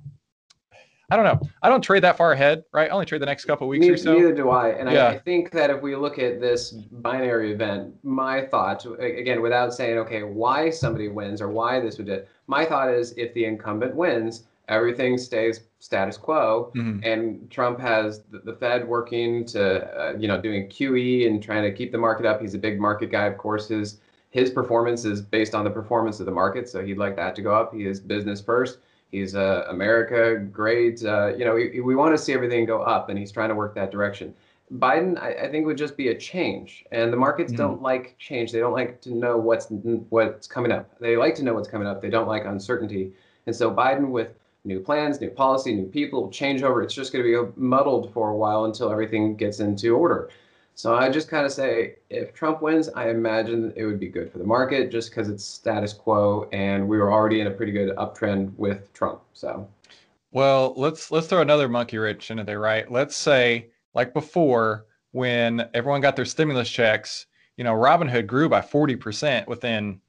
I 1.10 1.16
don't 1.16 1.24
know. 1.24 1.48
I 1.62 1.68
don't 1.68 1.82
trade 1.82 2.02
that 2.02 2.16
far 2.16 2.32
ahead, 2.32 2.64
right? 2.72 2.90
I 2.90 2.92
only 2.92 3.06
trade 3.06 3.22
the 3.22 3.26
next 3.26 3.44
couple 3.44 3.68
weeks 3.68 3.82
neither, 3.82 3.94
or 3.94 3.98
so. 3.98 4.14
Neither 4.14 4.34
do 4.34 4.50
I. 4.50 4.70
And 4.70 4.90
yeah. 4.90 5.06
I, 5.06 5.10
I, 5.10 5.18
think 5.18 5.52
that 5.52 5.70
if 5.70 5.80
we 5.80 5.94
look 5.94 6.18
at 6.18 6.40
this 6.40 6.72
binary 6.72 7.52
event, 7.52 7.94
my 8.02 8.44
thought, 8.46 8.84
again, 8.98 9.40
without 9.40 9.72
saying, 9.72 9.98
okay, 9.98 10.24
why 10.24 10.68
somebody 10.70 11.08
wins 11.08 11.40
or 11.40 11.48
why 11.48 11.78
this 11.78 11.96
would 11.98 12.06
do, 12.06 12.22
my 12.48 12.64
thought 12.64 12.88
is 12.92 13.12
if 13.16 13.32
the 13.34 13.44
incumbent 13.44 13.94
wins, 13.94 14.44
everything 14.68 15.16
stays 15.18 15.60
status 15.78 16.16
quo. 16.16 16.72
Mm-hmm. 16.74 17.04
and 17.04 17.50
trump 17.50 17.80
has 17.80 18.22
the, 18.30 18.38
the 18.38 18.54
fed 18.54 18.86
working 18.86 19.44
to 19.46 19.84
uh, 20.00 20.12
you 20.18 20.28
know 20.28 20.40
doing 20.40 20.68
qe 20.68 21.26
and 21.26 21.42
trying 21.42 21.62
to 21.62 21.72
keep 21.72 21.92
the 21.92 21.98
market 21.98 22.26
up. 22.26 22.40
He's 22.40 22.54
a 22.54 22.58
big 22.58 22.80
market 22.80 23.10
guy 23.10 23.26
of 23.26 23.38
course. 23.38 23.68
His 23.68 23.98
his 24.30 24.50
performance 24.50 25.04
is 25.04 25.22
based 25.22 25.54
on 25.54 25.64
the 25.64 25.70
performance 25.70 26.20
of 26.20 26.26
the 26.26 26.32
market 26.32 26.68
so 26.68 26.84
he'd 26.84 26.98
like 26.98 27.16
that 27.16 27.34
to 27.36 27.42
go 27.42 27.54
up. 27.54 27.72
He 27.72 27.86
is 27.86 28.00
business 28.00 28.40
first. 28.40 28.78
He's 29.10 29.34
uh, 29.34 29.66
america 29.70 30.36
great 30.36 31.04
uh, 31.04 31.28
you 31.36 31.44
know 31.44 31.54
we, 31.54 31.80
we 31.80 31.94
want 31.94 32.16
to 32.16 32.22
see 32.22 32.32
everything 32.32 32.66
go 32.66 32.82
up 32.82 33.08
and 33.08 33.18
he's 33.18 33.32
trying 33.32 33.50
to 33.50 33.54
work 33.54 33.74
that 33.74 33.90
direction. 33.90 34.34
Biden 34.78 35.16
i, 35.22 35.44
I 35.44 35.48
think 35.48 35.64
would 35.64 35.78
just 35.78 35.96
be 35.96 36.08
a 36.08 36.18
change 36.18 36.84
and 36.90 37.12
the 37.12 37.16
markets 37.16 37.52
mm-hmm. 37.52 37.62
don't 37.62 37.82
like 37.82 38.16
change. 38.18 38.50
They 38.50 38.58
don't 38.58 38.72
like 38.72 39.00
to 39.02 39.14
know 39.14 39.36
what's 39.36 39.68
what's 40.08 40.48
coming 40.48 40.72
up. 40.72 40.98
They 40.98 41.16
like 41.16 41.36
to 41.36 41.44
know 41.44 41.54
what's 41.54 41.68
coming 41.68 41.86
up. 41.86 42.02
They 42.02 42.10
don't 42.10 42.26
like 42.26 42.44
uncertainty. 42.46 43.12
And 43.46 43.54
so 43.54 43.72
biden 43.72 44.08
with 44.08 44.30
new 44.66 44.80
plans, 44.80 45.20
new 45.20 45.30
policy, 45.30 45.74
new 45.74 45.86
people, 45.86 46.28
changeover. 46.28 46.84
It's 46.84 46.94
just 46.94 47.12
going 47.12 47.24
to 47.24 47.46
be 47.46 47.52
muddled 47.60 48.12
for 48.12 48.30
a 48.30 48.36
while 48.36 48.64
until 48.64 48.90
everything 48.90 49.36
gets 49.36 49.60
into 49.60 49.96
order. 49.96 50.28
So 50.74 50.94
I 50.94 51.08
just 51.08 51.28
kind 51.28 51.46
of 51.46 51.52
say, 51.52 51.96
if 52.10 52.34
Trump 52.34 52.60
wins, 52.60 52.90
I 52.90 53.08
imagine 53.08 53.72
it 53.76 53.86
would 53.86 53.98
be 53.98 54.08
good 54.08 54.30
for 54.30 54.36
the 54.36 54.44
market 54.44 54.90
just 54.90 55.08
because 55.08 55.30
it's 55.30 55.42
status 55.42 55.94
quo, 55.94 56.50
and 56.52 56.86
we 56.86 56.98
were 56.98 57.10
already 57.10 57.40
in 57.40 57.46
a 57.46 57.50
pretty 57.50 57.72
good 57.72 57.96
uptrend 57.96 58.54
with 58.58 58.92
Trump. 58.92 59.22
So, 59.32 59.66
well, 60.32 60.74
let's 60.76 61.10
let's 61.10 61.28
throw 61.28 61.40
another 61.40 61.66
monkey 61.66 61.96
wrench 61.96 62.30
into 62.30 62.44
there, 62.44 62.60
right? 62.60 62.90
Let's 62.92 63.16
say, 63.16 63.68
like 63.94 64.12
before, 64.12 64.84
when 65.12 65.66
everyone 65.72 66.02
got 66.02 66.14
their 66.14 66.26
stimulus 66.26 66.68
checks, 66.68 67.24
you 67.56 67.64
know, 67.64 67.72
Robinhood 67.72 68.26
grew 68.26 68.50
by 68.50 68.60
forty 68.60 68.96
percent 68.96 69.48
within 69.48 70.02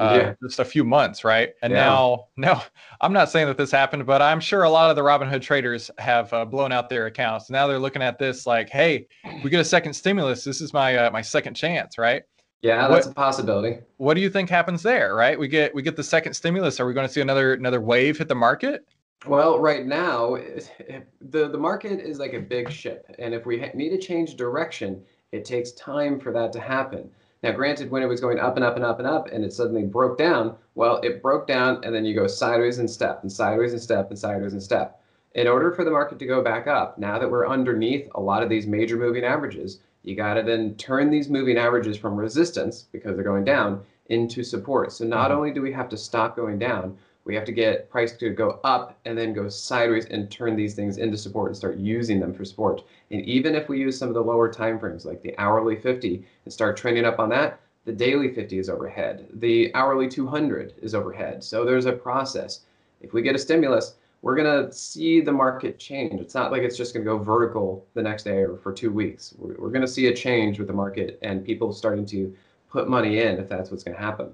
uh, 0.00 0.18
yeah. 0.20 0.34
just 0.42 0.58
a 0.58 0.64
few 0.64 0.84
months, 0.84 1.24
right? 1.24 1.52
And 1.62 1.72
yeah. 1.72 1.84
now, 1.84 2.26
now 2.36 2.62
I'm 3.00 3.12
not 3.12 3.30
saying 3.30 3.46
that 3.46 3.56
this 3.56 3.70
happened, 3.70 4.06
but 4.06 4.22
I'm 4.22 4.40
sure 4.40 4.62
a 4.62 4.70
lot 4.70 4.90
of 4.90 4.96
the 4.96 5.02
Robinhood 5.02 5.42
traders 5.42 5.90
have 5.98 6.32
uh, 6.32 6.44
blown 6.44 6.72
out 6.72 6.88
their 6.88 7.06
accounts. 7.06 7.50
Now 7.50 7.66
they're 7.66 7.78
looking 7.78 8.02
at 8.02 8.18
this 8.18 8.46
like, 8.46 8.70
hey, 8.70 9.06
we 9.42 9.50
get 9.50 9.60
a 9.60 9.64
second 9.64 9.92
stimulus. 9.92 10.44
This 10.44 10.60
is 10.60 10.72
my 10.72 10.96
uh, 10.96 11.10
my 11.10 11.22
second 11.22 11.54
chance, 11.54 11.98
right? 11.98 12.22
Yeah, 12.62 12.86
that's 12.86 13.06
what, 13.06 13.12
a 13.12 13.14
possibility. 13.14 13.78
What 13.96 14.14
do 14.14 14.20
you 14.20 14.30
think 14.30 14.48
happens 14.48 14.82
there, 14.82 15.14
right? 15.16 15.38
We 15.38 15.48
get 15.48 15.74
we 15.74 15.82
get 15.82 15.96
the 15.96 16.04
second 16.04 16.34
stimulus. 16.34 16.78
Are 16.80 16.86
we 16.86 16.94
going 16.94 17.06
to 17.06 17.12
see 17.12 17.20
another 17.20 17.54
another 17.54 17.80
wave 17.80 18.18
hit 18.18 18.28
the 18.28 18.34
market? 18.34 18.86
Well, 19.26 19.58
right 19.58 19.84
now, 19.84 20.36
the 21.20 21.48
the 21.48 21.58
market 21.58 22.00
is 22.00 22.18
like 22.18 22.34
a 22.34 22.40
big 22.40 22.70
ship, 22.70 23.04
and 23.18 23.34
if 23.34 23.46
we 23.46 23.58
need 23.74 23.90
to 23.90 23.98
change 23.98 24.36
direction, 24.36 25.02
it 25.32 25.44
takes 25.44 25.72
time 25.72 26.20
for 26.20 26.32
that 26.32 26.52
to 26.52 26.60
happen. 26.60 27.10
Now, 27.42 27.50
granted, 27.52 27.90
when 27.90 28.02
it 28.02 28.08
was 28.08 28.20
going 28.20 28.38
up 28.38 28.56
and 28.56 28.64
up 28.64 28.76
and 28.76 28.84
up 28.84 28.98
and 29.00 29.08
up 29.08 29.28
and 29.32 29.44
it 29.44 29.52
suddenly 29.52 29.82
broke 29.82 30.16
down, 30.16 30.56
well, 30.74 31.00
it 31.02 31.22
broke 31.22 31.46
down 31.46 31.82
and 31.84 31.94
then 31.94 32.04
you 32.04 32.14
go 32.14 32.26
sideways 32.28 32.78
and 32.78 32.88
step 32.88 33.22
and 33.22 33.32
sideways 33.32 33.72
and 33.72 33.82
step 33.82 34.10
and 34.10 34.18
sideways 34.18 34.52
and 34.52 34.62
step. 34.62 35.00
In 35.34 35.48
order 35.48 35.72
for 35.72 35.84
the 35.84 35.90
market 35.90 36.18
to 36.20 36.26
go 36.26 36.42
back 36.42 36.66
up, 36.66 36.98
now 36.98 37.18
that 37.18 37.30
we're 37.30 37.48
underneath 37.48 38.08
a 38.14 38.20
lot 38.20 38.42
of 38.42 38.48
these 38.48 38.66
major 38.66 38.96
moving 38.96 39.24
averages, 39.24 39.80
you 40.02 40.14
got 40.14 40.34
to 40.34 40.42
then 40.42 40.74
turn 40.76 41.10
these 41.10 41.28
moving 41.28 41.56
averages 41.56 41.96
from 41.96 42.16
resistance 42.16 42.86
because 42.92 43.16
they're 43.16 43.24
going 43.24 43.44
down 43.44 43.82
into 44.06 44.44
support. 44.44 44.92
So 44.92 45.04
not 45.04 45.30
mm-hmm. 45.30 45.38
only 45.38 45.52
do 45.52 45.62
we 45.62 45.72
have 45.72 45.88
to 45.88 45.96
stop 45.96 46.36
going 46.36 46.58
down, 46.58 46.96
we 47.24 47.34
have 47.34 47.44
to 47.44 47.52
get 47.52 47.88
price 47.90 48.16
to 48.16 48.30
go 48.30 48.60
up 48.64 48.98
and 49.04 49.16
then 49.16 49.32
go 49.32 49.48
sideways 49.48 50.06
and 50.06 50.30
turn 50.30 50.56
these 50.56 50.74
things 50.74 50.98
into 50.98 51.16
support 51.16 51.50
and 51.50 51.56
start 51.56 51.76
using 51.76 52.18
them 52.18 52.34
for 52.34 52.44
support. 52.44 52.82
And 53.10 53.24
even 53.24 53.54
if 53.54 53.68
we 53.68 53.78
use 53.78 53.96
some 53.98 54.08
of 54.08 54.14
the 54.14 54.22
lower 54.22 54.52
time 54.52 54.78
frames 54.78 55.04
like 55.04 55.22
the 55.22 55.36
hourly 55.38 55.76
50 55.76 56.24
and 56.44 56.52
start 56.52 56.76
trending 56.76 57.04
up 57.04 57.18
on 57.18 57.28
that, 57.30 57.60
the 57.84 57.92
daily 57.92 58.32
50 58.32 58.58
is 58.58 58.68
overhead. 58.68 59.28
The 59.34 59.74
hourly 59.74 60.08
200 60.08 60.74
is 60.82 60.94
overhead. 60.94 61.42
So 61.42 61.64
there's 61.64 61.86
a 61.86 61.92
process. 61.92 62.60
If 63.00 63.12
we 63.12 63.22
get 63.22 63.34
a 63.34 63.38
stimulus, 63.38 63.94
we're 64.22 64.36
going 64.36 64.66
to 64.66 64.72
see 64.72 65.20
the 65.20 65.32
market 65.32 65.78
change. 65.78 66.20
It's 66.20 66.34
not 66.34 66.52
like 66.52 66.62
it's 66.62 66.76
just 66.76 66.94
going 66.94 67.04
to 67.04 67.10
go 67.10 67.18
vertical 67.18 67.84
the 67.94 68.02
next 68.02 68.22
day 68.22 68.38
or 68.38 68.56
for 68.56 68.72
two 68.72 68.92
weeks. 68.92 69.34
We're, 69.36 69.56
we're 69.58 69.70
going 69.70 69.82
to 69.82 69.88
see 69.88 70.06
a 70.06 70.14
change 70.14 70.58
with 70.58 70.68
the 70.68 70.74
market 70.74 71.18
and 71.22 71.44
people 71.44 71.72
starting 71.72 72.06
to 72.06 72.34
put 72.70 72.88
money 72.88 73.18
in 73.18 73.38
if 73.38 73.48
that's 73.48 73.70
what's 73.70 73.82
going 73.82 73.96
to 73.96 74.02
happen. 74.02 74.32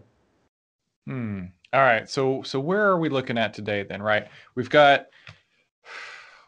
Hmm. 1.06 1.44
All 1.72 1.80
right. 1.80 2.08
So 2.08 2.42
so 2.42 2.60
where 2.60 2.86
are 2.88 2.98
we 2.98 3.08
looking 3.08 3.38
at 3.38 3.54
today 3.54 3.82
then? 3.82 4.02
Right. 4.02 4.26
We've 4.54 4.70
got 4.70 5.06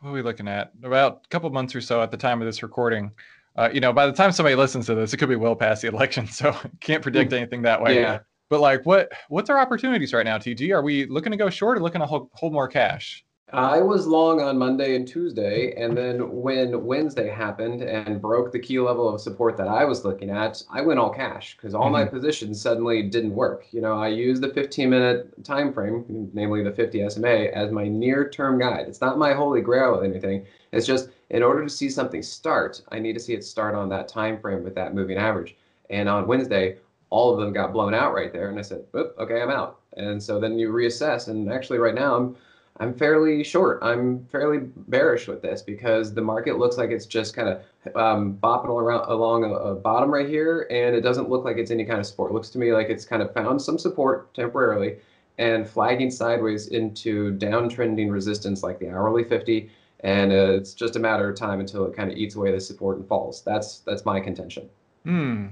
what 0.01 0.11
are 0.11 0.13
we 0.13 0.23
looking 0.23 0.49
at? 0.49 0.73
About 0.83 1.23
a 1.25 1.29
couple 1.29 1.51
months 1.51 1.75
or 1.75 1.81
so 1.81 2.03
at 2.03 2.11
the 2.11 2.17
time 2.17 2.41
of 2.41 2.47
this 2.47 2.63
recording. 2.63 3.11
Uh, 3.57 3.69
you 3.73 3.81
know, 3.81 3.93
by 3.93 4.07
the 4.07 4.13
time 4.13 4.33
somebody 4.33 4.55
listens 4.55 4.87
to 4.87 4.95
this, 4.95 5.13
it 5.13 5.19
could 5.19 5.29
be 5.29 5.37
well 5.37 5.57
past 5.57 5.83
the 5.83 5.89
election, 5.89 6.27
so 6.29 6.57
can't 6.81 7.03
predict 7.03 7.33
anything 7.33 7.63
that 7.63 7.83
way. 7.83 7.97
Yeah. 7.97 8.21
But 8.49 8.61
like, 8.61 8.85
what 8.87 9.13
what's 9.29 9.51
our 9.51 9.59
opportunities 9.59 10.13
right 10.13 10.25
now, 10.25 10.39
TG? 10.39 10.75
Are 10.75 10.83
we 10.83 11.07
looking 11.07 11.33
to 11.33 11.37
go 11.37 11.51
short 11.51 11.79
or 11.79 11.83
looking 11.83 12.01
to 12.01 12.07
hold, 12.07 12.31
hold 12.33 12.53
more 12.53 12.69
cash? 12.69 13.25
I 13.53 13.81
was 13.81 14.07
long 14.07 14.41
on 14.41 14.59
Monday 14.59 14.95
and 14.95 15.09
Tuesday, 15.09 15.75
and 15.77 15.97
then 15.97 16.41
when 16.41 16.85
Wednesday 16.85 17.29
happened 17.29 17.83
and 17.83 18.23
broke 18.23 18.53
the 18.53 18.61
key 18.61 18.79
level 18.79 19.09
of 19.13 19.21
support 19.21 19.57
that 19.57 19.67
I 19.67 19.85
was 19.85 20.05
looking 20.05 20.31
at, 20.31 20.63
I 20.71 20.83
went 20.83 21.01
all 21.01 21.11
cash 21.11 21.57
because 21.57 21.75
all 21.75 21.85
mm-hmm. 21.85 21.93
my 21.93 22.05
positions 22.05 22.61
suddenly 22.61 23.03
didn't 23.03 23.35
work. 23.35 23.67
You 23.73 23.81
know, 23.81 23.95
I 23.95 24.09
used 24.09 24.43
the 24.43 24.51
15-minute 24.51 25.45
time 25.45 25.73
frame, 25.73 26.31
namely 26.33 26.63
the 26.63 26.71
50 26.71 27.11
SMA, 27.11 27.47
as 27.53 27.73
my 27.73 27.89
near-term 27.89 28.59
guide. 28.59 28.87
It's 28.87 29.01
not 29.01 29.19
my 29.19 29.33
holy 29.33 29.63
grail 29.63 29.97
or 29.97 30.05
anything. 30.05 30.47
It's 30.71 30.87
just 30.87 31.09
in 31.31 31.43
order 31.43 31.65
to 31.65 31.71
see 31.71 31.89
something 31.89 32.23
start, 32.23 32.83
I 32.93 33.01
need 33.01 33.15
to 33.15 33.21
see 33.21 33.35
it 33.35 33.43
start 33.43 33.75
on 33.75 33.89
that 33.89 34.07
time 34.07 34.41
frame 34.41 34.63
with 34.63 34.77
that 34.77 34.95
moving 34.95 35.19
average. 35.19 35.57
And 35.89 36.09
on 36.09 36.29
Wednesday, 36.29 36.77
all 37.11 37.33
of 37.33 37.41
them 37.41 37.53
got 37.53 37.73
blown 37.73 37.95
out 37.95 38.15
right 38.15 38.33
there, 38.33 38.49
and 38.49 38.59
I 38.61 38.63
said, 38.63 38.85
"Okay, 38.95 39.43
I'm 39.43 39.51
out." 39.51 39.81
And 39.97 40.23
so 40.23 40.39
then 40.39 40.57
you 40.57 40.71
reassess, 40.71 41.27
and 41.27 41.53
actually, 41.53 41.79
right 41.79 41.95
now 41.95 42.15
I'm 42.15 42.37
I'm 42.81 42.95
fairly 42.95 43.45
short. 43.45 43.79
I'm 43.83 44.25
fairly 44.33 44.61
bearish 44.89 45.29
with 45.29 45.43
this 45.43 45.61
because 45.61 46.15
the 46.15 46.23
market 46.23 46.59
looks 46.59 46.79
like 46.79 46.89
it's 46.89 47.05
just 47.05 47.37
kind 47.37 47.49
of 47.49 47.95
um, 47.95 48.39
bopping 48.43 48.71
around 48.71 49.07
along 49.11 49.45
a, 49.45 49.53
a, 49.53 49.75
bottom 49.75 50.11
right 50.11 50.27
here, 50.27 50.67
and 50.71 50.97
it 50.97 51.03
doesn't 51.03 51.29
look 51.29 51.45
like 51.45 51.59
it's 51.59 51.71
any 51.71 51.85
kind 51.85 52.01
of 52.01 52.07
support. 52.07 52.31
It 52.31 52.35
looks 52.35 52.49
to 52.51 52.59
me 52.59 52.73
like 52.73 52.89
it's 52.89 53.05
kind 53.05 53.23
of 53.23 53.35
found 53.35 53.61
some 53.61 53.79
support 53.79 54.33
temporarily 54.33 54.97
and 55.37 55.69
flagging 55.69 56.11
sideways 56.11 56.69
into 56.69 57.33
downtrending 57.37 58.11
resistance 58.11 58.63
like 58.63 58.79
the 58.79 58.89
hourly 58.89 59.25
50, 59.25 59.71
and 60.01 60.33
uh, 60.33 60.53
it's 60.55 60.73
just 60.73 60.97
a 60.97 60.99
matter 60.99 61.29
of 61.29 61.37
time 61.37 61.61
until 61.61 61.85
it 61.85 61.95
kind 61.95 62.11
of 62.11 62.17
eats 62.17 62.35
away 62.35 62.51
the 62.51 62.61
support 62.61 62.97
and 62.97 63.07
falls. 63.07 63.43
That's 63.43 63.81
that's 63.81 64.07
my 64.07 64.21
contention. 64.21 64.71
Hmm. 65.05 65.47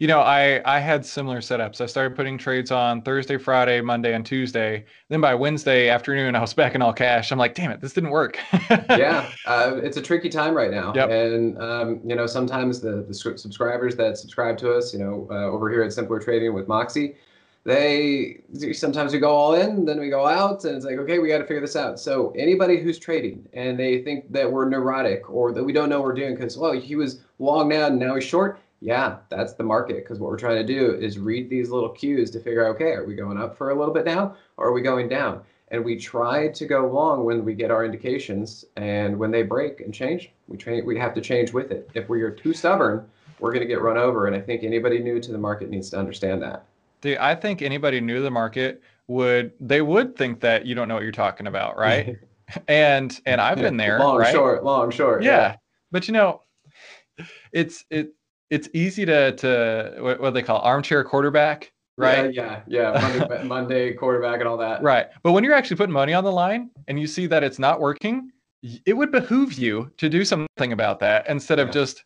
You 0.00 0.06
know, 0.06 0.20
I 0.20 0.62
I 0.64 0.80
had 0.80 1.04
similar 1.04 1.40
setups. 1.40 1.82
I 1.82 1.86
started 1.86 2.16
putting 2.16 2.38
trades 2.38 2.70
on 2.70 3.02
Thursday, 3.02 3.36
Friday, 3.36 3.82
Monday, 3.82 4.14
and 4.14 4.24
Tuesday. 4.24 4.86
Then 5.10 5.20
by 5.20 5.34
Wednesday 5.34 5.90
afternoon, 5.90 6.34
I 6.36 6.40
was 6.40 6.54
back 6.54 6.74
in 6.74 6.80
all 6.80 6.94
cash. 6.94 7.30
I'm 7.30 7.38
like, 7.38 7.54
damn 7.54 7.70
it, 7.70 7.82
this 7.82 7.92
didn't 7.92 8.10
work. 8.10 8.38
yeah, 8.70 9.30
uh, 9.46 9.76
it's 9.82 9.98
a 9.98 10.02
tricky 10.02 10.30
time 10.30 10.54
right 10.54 10.70
now. 10.70 10.94
Yep. 10.94 11.10
And 11.10 11.62
um, 11.62 12.00
you 12.02 12.16
know, 12.16 12.26
sometimes 12.26 12.80
the 12.80 13.04
the 13.06 13.12
subscribers 13.12 13.94
that 13.96 14.16
subscribe 14.16 14.56
to 14.58 14.72
us, 14.72 14.94
you 14.94 15.00
know, 15.00 15.28
uh, 15.30 15.50
over 15.50 15.70
here 15.70 15.82
at 15.82 15.92
Simpler 15.92 16.18
Trading 16.18 16.54
with 16.54 16.66
Moxie, 16.66 17.16
they 17.64 18.40
sometimes 18.72 19.12
we 19.12 19.18
go 19.18 19.30
all 19.36 19.52
in, 19.52 19.84
then 19.84 20.00
we 20.00 20.08
go 20.08 20.26
out, 20.26 20.64
and 20.64 20.76
it's 20.76 20.86
like, 20.86 20.96
okay, 20.96 21.18
we 21.18 21.28
got 21.28 21.38
to 21.38 21.44
figure 21.44 21.60
this 21.60 21.76
out. 21.76 22.00
So 22.00 22.32
anybody 22.38 22.80
who's 22.80 22.98
trading 22.98 23.46
and 23.52 23.78
they 23.78 24.00
think 24.00 24.32
that 24.32 24.50
we're 24.50 24.66
neurotic 24.66 25.28
or 25.28 25.52
that 25.52 25.62
we 25.62 25.74
don't 25.74 25.90
know 25.90 25.98
what 25.98 26.06
we're 26.06 26.14
doing 26.14 26.34
because 26.36 26.56
well, 26.56 26.72
he 26.72 26.96
was 26.96 27.20
long 27.38 27.68
now 27.68 27.88
and 27.88 27.98
now 27.98 28.14
he's 28.14 28.24
short 28.24 28.60
yeah, 28.80 29.18
that's 29.28 29.52
the 29.54 29.62
market 29.62 29.96
because 29.96 30.18
what 30.18 30.30
we're 30.30 30.38
trying 30.38 30.64
to 30.66 30.72
do 30.72 30.94
is 30.94 31.18
read 31.18 31.50
these 31.50 31.70
little 31.70 31.90
cues 31.90 32.30
to 32.30 32.40
figure 32.40 32.66
out, 32.66 32.74
okay, 32.76 32.92
are 32.92 33.04
we 33.04 33.14
going 33.14 33.38
up 33.38 33.56
for 33.56 33.70
a 33.70 33.78
little 33.78 33.92
bit 33.92 34.06
now 34.06 34.36
or 34.56 34.68
are 34.68 34.72
we 34.72 34.80
going 34.80 35.08
down? 35.08 35.42
And 35.68 35.84
we 35.84 35.96
try 35.96 36.48
to 36.48 36.66
go 36.66 36.88
long 36.88 37.24
when 37.24 37.44
we 37.44 37.54
get 37.54 37.70
our 37.70 37.84
indications, 37.84 38.64
and 38.76 39.16
when 39.16 39.30
they 39.30 39.44
break 39.44 39.80
and 39.80 39.94
change, 39.94 40.32
we 40.48 40.56
train, 40.56 40.84
we 40.84 40.98
have 40.98 41.14
to 41.14 41.20
change 41.20 41.52
with 41.52 41.70
it. 41.70 41.88
If 41.94 42.08
we 42.08 42.22
are 42.22 42.30
too 42.30 42.52
stubborn, 42.52 43.06
we're 43.38 43.52
going 43.52 43.62
to 43.62 43.68
get 43.68 43.80
run 43.80 43.96
over. 43.96 44.26
And 44.26 44.34
I 44.34 44.40
think 44.40 44.64
anybody 44.64 44.98
new 44.98 45.20
to 45.20 45.30
the 45.30 45.38
market 45.38 45.70
needs 45.70 45.88
to 45.90 45.98
understand 45.98 46.42
that. 46.42 46.64
Dude, 47.02 47.18
I 47.18 47.36
think 47.36 47.62
anybody 47.62 48.00
new 48.00 48.16
to 48.16 48.22
the 48.22 48.32
market 48.32 48.82
would 49.06 49.52
they 49.60 49.80
would 49.80 50.16
think 50.16 50.40
that 50.40 50.66
you 50.66 50.74
don't 50.74 50.88
know 50.88 50.94
what 50.94 51.04
you're 51.04 51.12
talking 51.12 51.46
about, 51.46 51.78
right? 51.78 52.16
and 52.68 53.20
and 53.24 53.40
I've 53.40 53.58
been 53.58 53.76
there, 53.76 54.00
long 54.00 54.18
right? 54.18 54.32
short, 54.32 54.64
long 54.64 54.90
short. 54.90 55.22
Yeah. 55.22 55.30
yeah. 55.30 55.56
But 55.92 56.08
you 56.08 56.14
know, 56.14 56.42
it's 57.52 57.84
it 57.90 58.12
it's 58.50 58.68
easy 58.74 59.06
to 59.06 59.32
to 59.32 59.96
what, 60.00 60.20
what 60.20 60.34
they 60.34 60.42
call 60.42 60.58
armchair 60.58 61.04
quarterback, 61.04 61.72
right? 61.96 62.32
Yeah, 62.34 62.62
yeah, 62.66 62.92
yeah. 62.92 63.00
Monday, 63.00 63.44
Monday 63.44 63.92
quarterback 63.92 64.40
and 64.40 64.48
all 64.48 64.58
that. 64.58 64.82
Right. 64.82 65.06
But 65.22 65.32
when 65.32 65.44
you're 65.44 65.54
actually 65.54 65.76
putting 65.76 65.92
money 65.92 66.12
on 66.12 66.24
the 66.24 66.32
line 66.32 66.70
and 66.88 67.00
you 67.00 67.06
see 67.06 67.26
that 67.26 67.42
it's 67.42 67.58
not 67.58 67.80
working, 67.80 68.30
it 68.84 68.94
would 68.94 69.12
behoove 69.12 69.54
you 69.54 69.90
to 69.96 70.08
do 70.08 70.24
something 70.24 70.72
about 70.72 71.00
that 71.00 71.28
instead 71.28 71.58
of 71.58 71.70
just 71.70 72.04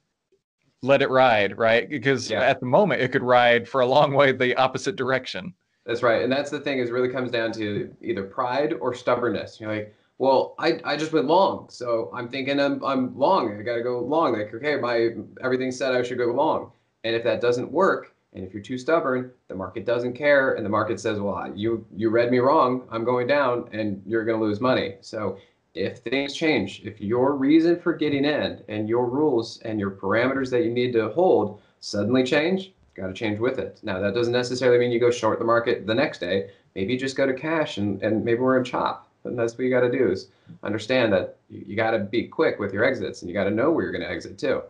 let 0.82 1.00
it 1.02 1.10
ride, 1.10 1.56
right? 1.58 1.88
Because 1.88 2.30
yeah. 2.30 2.42
at 2.42 2.60
the 2.60 2.66
moment 2.66 3.00
it 3.00 3.10
could 3.10 3.22
ride 3.22 3.66
for 3.66 3.80
a 3.80 3.86
long 3.86 4.12
way 4.12 4.32
the 4.32 4.54
opposite 4.56 4.96
direction. 4.96 5.54
That's 5.86 6.02
right. 6.02 6.22
And 6.22 6.32
that's 6.32 6.50
the 6.50 6.60
thing 6.60 6.78
is 6.78 6.90
really 6.90 7.08
comes 7.08 7.30
down 7.30 7.52
to 7.52 7.94
either 8.00 8.22
pride 8.22 8.74
or 8.80 8.94
stubbornness. 8.94 9.60
You're 9.60 9.72
like, 9.72 9.94
well, 10.18 10.54
I, 10.58 10.80
I 10.84 10.96
just 10.96 11.12
went 11.12 11.26
long, 11.26 11.66
so 11.70 12.10
I'm 12.14 12.28
thinking 12.28 12.60
I'm 12.60 12.84
I'm 12.84 13.18
long. 13.18 13.58
I 13.58 13.62
got 13.62 13.76
to 13.76 13.82
go 13.82 14.00
long. 14.00 14.38
Like 14.38 14.54
okay, 14.54 14.76
my 14.76 15.10
everything 15.42 15.72
said 15.72 15.94
I 15.94 16.02
should 16.02 16.18
go 16.18 16.26
long, 16.26 16.70
and 17.02 17.16
if 17.16 17.24
that 17.24 17.40
doesn't 17.40 17.70
work, 17.70 18.14
and 18.32 18.44
if 18.44 18.52
you're 18.52 18.62
too 18.62 18.78
stubborn, 18.78 19.32
the 19.48 19.54
market 19.54 19.84
doesn't 19.84 20.14
care, 20.14 20.54
and 20.54 20.64
the 20.64 20.70
market 20.70 21.00
says, 21.00 21.18
well, 21.18 21.52
you 21.54 21.84
you 21.96 22.10
read 22.10 22.30
me 22.30 22.38
wrong. 22.38 22.86
I'm 22.90 23.04
going 23.04 23.26
down, 23.26 23.68
and 23.72 24.02
you're 24.06 24.24
going 24.24 24.38
to 24.38 24.44
lose 24.44 24.60
money. 24.60 24.96
So 25.00 25.38
if 25.74 25.98
things 25.98 26.34
change, 26.34 26.82
if 26.84 27.00
your 27.00 27.34
reason 27.34 27.80
for 27.80 27.92
getting 27.92 28.24
in 28.24 28.62
and 28.68 28.88
your 28.88 29.06
rules 29.06 29.60
and 29.62 29.80
your 29.80 29.90
parameters 29.90 30.48
that 30.50 30.62
you 30.64 30.70
need 30.70 30.92
to 30.92 31.08
hold 31.08 31.60
suddenly 31.80 32.22
change, 32.22 32.72
got 32.94 33.08
to 33.08 33.12
change 33.12 33.40
with 33.40 33.58
it. 33.58 33.80
Now 33.82 33.98
that 33.98 34.14
doesn't 34.14 34.32
necessarily 34.32 34.78
mean 34.78 34.92
you 34.92 35.00
go 35.00 35.10
short 35.10 35.40
the 35.40 35.44
market 35.44 35.84
the 35.84 35.94
next 35.94 36.18
day. 36.20 36.50
Maybe 36.76 36.92
you 36.92 36.98
just 36.98 37.16
go 37.16 37.26
to 37.26 37.34
cash 37.34 37.78
and, 37.78 38.00
and 38.02 38.24
maybe 38.24 38.38
we're 38.38 38.56
in 38.56 38.64
chop 38.64 39.10
and 39.24 39.38
that's 39.38 39.54
what 39.54 39.64
you 39.64 39.70
got 39.70 39.80
to 39.80 39.90
do 39.90 40.10
is 40.10 40.28
understand 40.62 41.12
that 41.12 41.36
you, 41.48 41.64
you 41.68 41.76
got 41.76 41.92
to 41.92 42.00
be 42.00 42.26
quick 42.26 42.58
with 42.58 42.72
your 42.72 42.84
exits 42.84 43.22
and 43.22 43.28
you 43.28 43.34
got 43.34 43.44
to 43.44 43.50
know 43.50 43.70
where 43.70 43.82
you're 43.84 43.92
going 43.92 44.02
to 44.02 44.10
exit 44.10 44.38
too. 44.38 44.62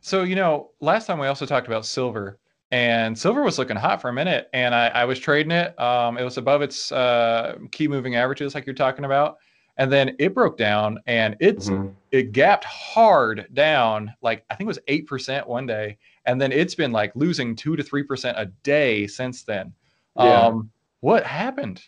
So, 0.00 0.22
you 0.22 0.34
know, 0.34 0.70
last 0.80 1.06
time 1.06 1.18
we 1.18 1.26
also 1.26 1.46
talked 1.46 1.66
about 1.66 1.84
silver 1.84 2.38
and 2.70 3.18
silver 3.18 3.42
was 3.42 3.58
looking 3.58 3.76
hot 3.76 4.00
for 4.00 4.08
a 4.08 4.12
minute 4.12 4.48
and 4.52 4.74
I, 4.74 4.88
I 4.88 5.04
was 5.04 5.18
trading 5.18 5.52
it. 5.52 5.78
Um, 5.80 6.16
it 6.16 6.24
was 6.24 6.38
above 6.38 6.62
its 6.62 6.92
uh, 6.92 7.56
key 7.70 7.88
moving 7.88 8.16
averages 8.16 8.54
like 8.54 8.66
you're 8.66 8.74
talking 8.74 9.04
about. 9.04 9.38
And 9.76 9.90
then 9.90 10.14
it 10.18 10.34
broke 10.34 10.58
down 10.58 10.98
and 11.06 11.36
it's 11.40 11.70
mm-hmm. 11.70 11.88
it 12.10 12.32
gapped 12.32 12.64
hard 12.64 13.46
down, 13.54 14.12
like 14.20 14.44
I 14.50 14.54
think 14.54 14.66
it 14.66 14.68
was 14.68 14.78
eight 14.88 15.06
percent 15.06 15.48
one 15.48 15.64
day, 15.64 15.96
and 16.26 16.38
then 16.38 16.52
it's 16.52 16.74
been 16.74 16.92
like 16.92 17.12
losing 17.14 17.56
two 17.56 17.76
to 17.76 17.82
three 17.82 18.02
percent 18.02 18.36
a 18.38 18.46
day 18.62 19.06
since 19.06 19.42
then. 19.42 19.72
Yeah. 20.18 20.48
Um, 20.48 20.70
what 21.00 21.24
happened? 21.24 21.82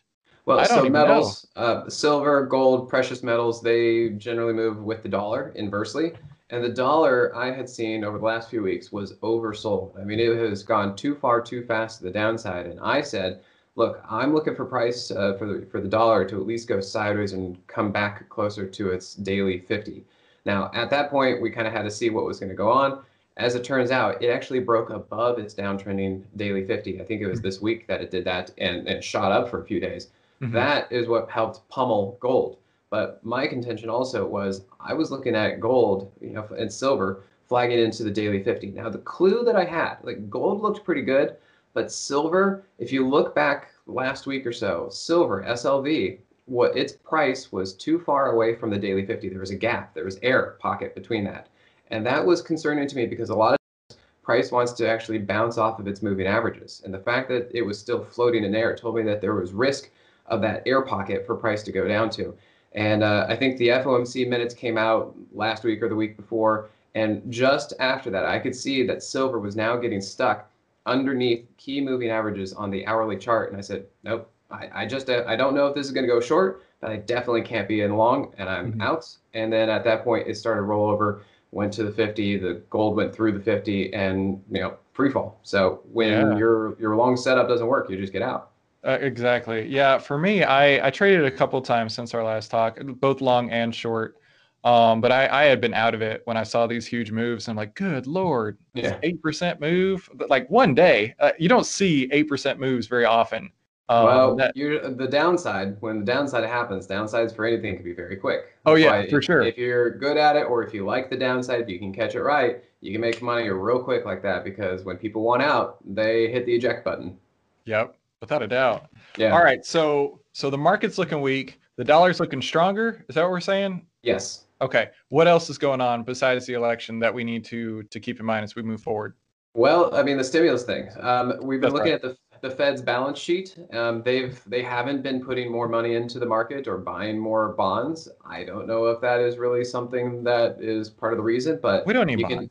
Well, 0.44 0.64
so 0.64 0.88
metals, 0.88 1.46
uh, 1.54 1.88
silver, 1.88 2.44
gold, 2.46 2.88
precious 2.88 3.22
metals, 3.22 3.62
they 3.62 4.10
generally 4.10 4.52
move 4.52 4.82
with 4.82 5.02
the 5.02 5.08
dollar 5.08 5.52
inversely. 5.54 6.12
And 6.50 6.62
the 6.62 6.68
dollar 6.68 7.34
I 7.34 7.50
had 7.50 7.68
seen 7.68 8.04
over 8.04 8.18
the 8.18 8.24
last 8.24 8.50
few 8.50 8.62
weeks 8.62 8.92
was 8.92 9.14
oversold. 9.22 9.98
I 9.98 10.04
mean, 10.04 10.18
it 10.20 10.36
has 10.36 10.62
gone 10.62 10.96
too 10.96 11.14
far, 11.14 11.40
too 11.40 11.64
fast 11.64 11.98
to 11.98 12.04
the 12.04 12.10
downside. 12.10 12.66
And 12.66 12.80
I 12.80 13.00
said, 13.02 13.40
look, 13.76 14.04
I'm 14.10 14.34
looking 14.34 14.54
for 14.54 14.64
price 14.64 15.10
uh, 15.10 15.34
for 15.38 15.46
the 15.46 15.66
for 15.66 15.80
the 15.80 15.88
dollar 15.88 16.24
to 16.26 16.36
at 16.36 16.46
least 16.46 16.68
go 16.68 16.80
sideways 16.80 17.32
and 17.32 17.56
come 17.68 17.90
back 17.90 18.28
closer 18.28 18.66
to 18.66 18.90
its 18.90 19.14
daily 19.14 19.60
50. 19.60 20.04
Now, 20.44 20.70
at 20.74 20.90
that 20.90 21.10
point, 21.10 21.40
we 21.40 21.50
kind 21.50 21.66
of 21.66 21.72
had 21.72 21.82
to 21.82 21.90
see 21.90 22.10
what 22.10 22.24
was 22.24 22.40
going 22.40 22.50
to 22.50 22.56
go 22.56 22.70
on. 22.70 23.02
As 23.38 23.54
it 23.54 23.64
turns 23.64 23.90
out, 23.90 24.22
it 24.22 24.28
actually 24.28 24.60
broke 24.60 24.90
above 24.90 25.38
its 25.38 25.54
downtrending 25.54 26.22
daily 26.36 26.66
50. 26.66 27.00
I 27.00 27.04
think 27.04 27.22
it 27.22 27.28
was 27.28 27.40
this 27.40 27.62
week 27.62 27.86
that 27.86 28.02
it 28.02 28.10
did 28.10 28.24
that 28.24 28.50
and, 28.58 28.86
and 28.86 29.02
shot 29.02 29.32
up 29.32 29.48
for 29.48 29.62
a 29.62 29.64
few 29.64 29.80
days. 29.80 30.08
Mm-hmm. 30.42 30.54
That 30.54 30.90
is 30.90 31.08
what 31.08 31.30
helped 31.30 31.68
pummel 31.68 32.18
gold. 32.20 32.58
But 32.90 33.24
my 33.24 33.46
contention 33.46 33.88
also 33.88 34.26
was 34.26 34.66
I 34.80 34.92
was 34.92 35.10
looking 35.10 35.34
at 35.34 35.60
gold, 35.60 36.12
you 36.20 36.30
know, 36.30 36.46
and 36.58 36.70
silver 36.70 37.24
flagging 37.48 37.78
into 37.78 38.02
the 38.02 38.10
daily 38.10 38.42
50. 38.42 38.72
Now 38.72 38.88
the 38.88 38.98
clue 38.98 39.44
that 39.44 39.56
I 39.56 39.64
had, 39.64 39.96
like 40.02 40.28
gold 40.28 40.60
looked 40.60 40.84
pretty 40.84 41.02
good, 41.02 41.36
but 41.74 41.92
silver, 41.92 42.64
if 42.78 42.92
you 42.92 43.08
look 43.08 43.34
back 43.34 43.68
last 43.86 44.26
week 44.26 44.46
or 44.46 44.52
so, 44.52 44.88
silver 44.90 45.44
SLV, 45.46 46.18
what 46.46 46.76
its 46.76 46.92
price 46.92 47.52
was 47.52 47.74
too 47.74 47.98
far 48.00 48.32
away 48.32 48.54
from 48.54 48.70
the 48.70 48.78
daily 48.78 49.06
50. 49.06 49.28
There 49.28 49.40
was 49.40 49.50
a 49.50 49.56
gap, 49.56 49.94
there 49.94 50.04
was 50.04 50.18
air 50.22 50.56
pocket 50.60 50.94
between 50.94 51.24
that. 51.24 51.48
And 51.88 52.04
that 52.04 52.24
was 52.24 52.42
concerning 52.42 52.88
to 52.88 52.96
me 52.96 53.06
because 53.06 53.30
a 53.30 53.34
lot 53.34 53.54
of 53.54 53.96
price 54.22 54.50
wants 54.50 54.72
to 54.72 54.88
actually 54.88 55.18
bounce 55.18 55.56
off 55.56 55.78
of 55.78 55.86
its 55.86 56.02
moving 56.02 56.26
averages. 56.26 56.82
And 56.84 56.92
the 56.92 56.98
fact 56.98 57.28
that 57.28 57.50
it 57.54 57.62
was 57.62 57.78
still 57.78 58.04
floating 58.04 58.44
in 58.44 58.54
air 58.54 58.74
told 58.74 58.96
me 58.96 59.02
that 59.04 59.20
there 59.20 59.34
was 59.34 59.52
risk 59.52 59.90
of 60.26 60.40
that 60.42 60.62
air 60.66 60.82
pocket 60.82 61.26
for 61.26 61.34
price 61.34 61.62
to 61.64 61.72
go 61.72 61.86
down 61.86 62.10
to. 62.10 62.34
And 62.74 63.02
uh, 63.02 63.26
I 63.28 63.36
think 63.36 63.58
the 63.58 63.68
FOMC 63.68 64.28
minutes 64.28 64.54
came 64.54 64.78
out 64.78 65.14
last 65.32 65.64
week 65.64 65.82
or 65.82 65.88
the 65.88 65.94
week 65.94 66.16
before. 66.16 66.70
And 66.94 67.22
just 67.30 67.74
after 67.80 68.10
that, 68.10 68.24
I 68.24 68.38
could 68.38 68.54
see 68.54 68.86
that 68.86 69.02
silver 69.02 69.38
was 69.38 69.56
now 69.56 69.76
getting 69.76 70.00
stuck 70.00 70.50
underneath 70.86 71.46
key 71.56 71.80
moving 71.80 72.10
averages 72.10 72.52
on 72.52 72.70
the 72.70 72.86
hourly 72.86 73.16
chart. 73.16 73.50
And 73.50 73.58
I 73.58 73.60
said, 73.60 73.86
nope, 74.02 74.30
I, 74.52 74.68
I 74.74 74.86
just 74.86 75.08
uh, 75.08 75.24
I 75.26 75.36
don't 75.36 75.54
know 75.54 75.66
if 75.66 75.74
this 75.74 75.86
is 75.86 75.92
going 75.92 76.06
to 76.06 76.12
go 76.12 76.20
short, 76.20 76.62
but 76.80 76.90
I 76.90 76.96
definitely 76.96 77.42
can't 77.42 77.66
be 77.66 77.82
in 77.82 77.96
long, 77.96 78.34
and 78.38 78.48
I'm 78.48 78.72
mm-hmm. 78.72 78.82
out. 78.82 79.08
And 79.34 79.52
then 79.52 79.68
at 79.68 79.84
that 79.84 80.04
point, 80.04 80.28
it 80.28 80.36
started 80.36 80.62
roll 80.62 80.88
over, 80.88 81.22
went 81.50 81.72
to 81.74 81.84
the 81.84 81.92
50, 81.92 82.38
the 82.38 82.62
gold 82.70 82.96
went 82.96 83.14
through 83.14 83.32
the 83.32 83.40
50, 83.40 83.94
and 83.94 84.42
you 84.50 84.60
know 84.60 84.76
free 84.92 85.10
fall. 85.10 85.40
So 85.42 85.80
when 85.90 86.10
yeah. 86.10 86.36
your 86.36 86.78
your 86.78 86.96
long 86.96 87.16
setup 87.16 87.48
doesn't 87.48 87.66
work, 87.66 87.88
you 87.90 87.96
just 87.96 88.12
get 88.12 88.22
out. 88.22 88.51
Uh, 88.84 88.98
exactly. 89.00 89.66
Yeah. 89.68 89.98
For 89.98 90.18
me, 90.18 90.42
I 90.42 90.86
I 90.86 90.90
traded 90.90 91.24
a 91.24 91.30
couple 91.30 91.60
times 91.62 91.94
since 91.94 92.14
our 92.14 92.24
last 92.24 92.50
talk, 92.50 92.78
both 92.82 93.20
long 93.20 93.50
and 93.50 93.74
short. 93.74 94.16
Um, 94.64 95.00
but 95.00 95.10
I, 95.10 95.26
I 95.28 95.44
had 95.44 95.60
been 95.60 95.74
out 95.74 95.92
of 95.92 96.02
it 96.02 96.22
when 96.24 96.36
I 96.36 96.44
saw 96.44 96.68
these 96.68 96.86
huge 96.86 97.10
moves. 97.10 97.48
I'm 97.48 97.56
like, 97.56 97.74
good 97.74 98.06
lord, 98.06 98.58
eight 98.76 99.20
percent 99.20 99.60
move. 99.60 100.08
But 100.14 100.30
like 100.30 100.48
one 100.50 100.74
day, 100.74 101.14
uh, 101.18 101.32
you 101.38 101.48
don't 101.48 101.66
see 101.66 102.08
eight 102.12 102.28
percent 102.28 102.60
moves 102.60 102.86
very 102.86 103.04
often. 103.04 103.50
Um, 103.88 104.04
well, 104.04 104.36
that, 104.36 104.54
the 104.54 105.08
downside. 105.10 105.76
When 105.80 105.98
the 105.98 106.04
downside 106.04 106.44
happens, 106.44 106.86
downsides 106.86 107.34
for 107.34 107.44
anything 107.44 107.74
can 107.74 107.84
be 107.84 107.92
very 107.92 108.16
quick. 108.16 108.44
Oh, 108.64 108.74
That's 108.74 108.86
oh 108.86 109.00
yeah, 109.00 109.10
for 109.10 109.18
if, 109.18 109.24
sure. 109.24 109.42
If 109.42 109.58
you're 109.58 109.90
good 109.90 110.16
at 110.16 110.36
it, 110.36 110.44
or 110.44 110.62
if 110.62 110.72
you 110.72 110.86
like 110.86 111.10
the 111.10 111.16
downside, 111.16 111.60
if 111.60 111.68
you 111.68 111.78
can 111.78 111.92
catch 111.92 112.14
it 112.14 112.22
right, 112.22 112.62
you 112.80 112.92
can 112.92 113.00
make 113.00 113.20
money 113.20 113.48
real 113.48 113.82
quick 113.82 114.04
like 114.04 114.22
that. 114.22 114.44
Because 114.44 114.84
when 114.84 114.96
people 114.96 115.22
want 115.22 115.42
out, 115.42 115.78
they 115.84 116.30
hit 116.30 116.46
the 116.46 116.54
eject 116.54 116.84
button. 116.84 117.18
Yep, 117.64 117.96
without 118.22 118.42
a 118.42 118.46
doubt. 118.46 118.86
Yeah. 119.18 119.32
All 119.32 119.44
right, 119.44 119.66
so 119.66 120.20
so 120.32 120.48
the 120.48 120.56
market's 120.56 120.96
looking 120.96 121.20
weak. 121.20 121.60
The 121.76 121.84
dollar's 121.84 122.20
looking 122.20 122.40
stronger. 122.40 123.04
Is 123.08 123.16
that 123.16 123.22
what 123.22 123.30
we're 123.30 123.40
saying? 123.40 123.84
Yes. 124.02 124.44
Okay. 124.62 124.90
What 125.08 125.28
else 125.28 125.50
is 125.50 125.58
going 125.58 125.82
on 125.82 126.04
besides 126.04 126.46
the 126.46 126.54
election 126.54 126.98
that 127.00 127.12
we 127.12 127.24
need 127.24 127.44
to 127.46 127.82
to 127.82 128.00
keep 128.00 128.18
in 128.20 128.24
mind 128.24 128.44
as 128.44 128.54
we 128.54 128.62
move 128.62 128.80
forward? 128.80 129.14
Well, 129.54 129.94
I 129.94 130.02
mean 130.02 130.16
the 130.16 130.24
stimulus 130.24 130.62
thing. 130.62 130.88
Um, 131.00 131.34
we've 131.42 131.60
been 131.60 131.72
That's 131.72 131.74
looking 131.74 131.92
right. 131.92 132.02
at 132.02 132.02
the 132.02 132.16
the 132.40 132.50
Fed's 132.50 132.82
balance 132.82 133.18
sheet. 133.18 133.56
Um, 133.72 134.02
they've 134.02 134.40
they 134.46 134.62
haven't 134.62 135.02
been 135.02 135.24
putting 135.24 135.50
more 135.50 135.68
money 135.68 135.94
into 135.94 136.18
the 136.18 136.26
market 136.26 136.66
or 136.66 136.78
buying 136.78 137.18
more 137.18 137.50
bonds. 137.50 138.08
I 138.24 138.44
don't 138.44 138.66
know 138.66 138.86
if 138.86 139.00
that 139.00 139.20
is 139.20 139.36
really 139.38 139.64
something 139.64 140.24
that 140.24 140.56
is 140.60 140.88
part 140.90 141.12
of 141.12 141.18
the 141.18 141.22
reason, 141.22 141.58
but 141.60 141.86
we 141.86 141.92
don't 141.92 142.06
need 142.06 142.20
bonds. 142.20 142.34
Can, 142.34 142.50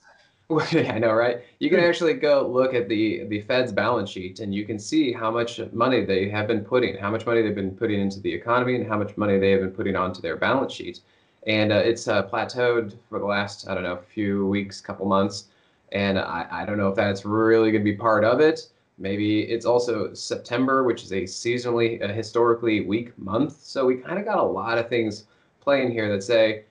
I 0.73 0.99
know, 0.99 1.13
right? 1.13 1.41
You 1.59 1.69
can 1.69 1.79
actually 1.79 2.13
go 2.13 2.47
look 2.47 2.73
at 2.73 2.89
the 2.89 3.23
the 3.25 3.41
Fed's 3.41 3.71
balance 3.71 4.09
sheet, 4.09 4.39
and 4.39 4.53
you 4.53 4.65
can 4.65 4.77
see 4.79 5.13
how 5.13 5.31
much 5.31 5.59
money 5.71 6.03
they 6.03 6.29
have 6.29 6.47
been 6.47 6.63
putting, 6.63 6.97
how 6.97 7.09
much 7.09 7.25
money 7.25 7.41
they've 7.41 7.55
been 7.55 7.75
putting 7.75 8.01
into 8.01 8.19
the 8.19 8.33
economy, 8.33 8.75
and 8.75 8.87
how 8.87 8.97
much 8.97 9.15
money 9.17 9.39
they 9.39 9.51
have 9.51 9.61
been 9.61 9.71
putting 9.71 9.95
onto 9.95 10.21
their 10.21 10.35
balance 10.35 10.73
sheet. 10.73 10.99
And 11.47 11.71
uh, 11.71 11.77
it's 11.77 12.07
uh, 12.07 12.27
plateaued 12.27 12.95
for 13.09 13.19
the 13.19 13.25
last 13.25 13.67
I 13.67 13.73
don't 13.73 13.83
know 13.83 13.97
few 14.13 14.45
weeks, 14.47 14.81
couple 14.81 15.05
months, 15.05 15.45
and 15.91 16.19
I, 16.19 16.47
I 16.51 16.65
don't 16.65 16.77
know 16.77 16.89
if 16.89 16.95
that's 16.95 17.25
really 17.25 17.71
going 17.71 17.83
to 17.83 17.91
be 17.91 17.97
part 17.97 18.23
of 18.23 18.41
it. 18.41 18.69
Maybe 18.97 19.43
it's 19.43 19.65
also 19.65 20.13
September, 20.13 20.83
which 20.83 21.03
is 21.03 21.11
a 21.11 21.23
seasonally, 21.23 22.01
a 22.01 22.11
historically 22.11 22.81
weak 22.81 23.17
month. 23.17 23.61
So 23.63 23.85
we 23.85 23.95
kind 23.95 24.19
of 24.19 24.25
got 24.25 24.37
a 24.37 24.43
lot 24.43 24.77
of 24.77 24.89
things 24.89 25.25
playing 25.59 25.91
here 25.91 26.11
that 26.11 26.23
say 26.23 26.65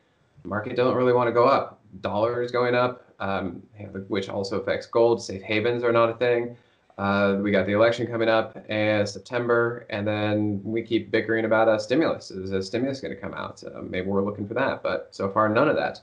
market 0.44 0.76
don't 0.76 0.94
really 0.94 1.12
want 1.12 1.28
to 1.28 1.32
go 1.32 1.44
up. 1.44 1.80
Dollar 2.02 2.42
is 2.42 2.52
going 2.52 2.74
up, 2.74 3.09
um, 3.20 3.62
which 4.08 4.28
also 4.28 4.60
affects 4.60 4.86
gold. 4.86 5.22
Safe 5.22 5.42
havens 5.42 5.84
are 5.84 5.92
not 5.92 6.10
a 6.10 6.14
thing. 6.14 6.56
Uh, 6.98 7.38
we 7.40 7.50
got 7.50 7.64
the 7.64 7.72
election 7.72 8.06
coming 8.06 8.28
up 8.28 8.58
in 8.68 9.06
September, 9.06 9.86
and 9.88 10.06
then 10.06 10.60
we 10.62 10.82
keep 10.82 11.10
bickering 11.10 11.46
about 11.46 11.68
a 11.68 11.80
stimulus. 11.80 12.30
Is 12.30 12.52
a 12.52 12.62
stimulus 12.62 13.00
going 13.00 13.14
to 13.14 13.20
come 13.20 13.32
out? 13.32 13.62
Uh, 13.64 13.80
maybe 13.80 14.06
we're 14.06 14.24
looking 14.24 14.46
for 14.46 14.54
that, 14.54 14.82
but 14.82 15.08
so 15.10 15.30
far 15.30 15.48
none 15.48 15.68
of 15.68 15.76
that. 15.76 16.00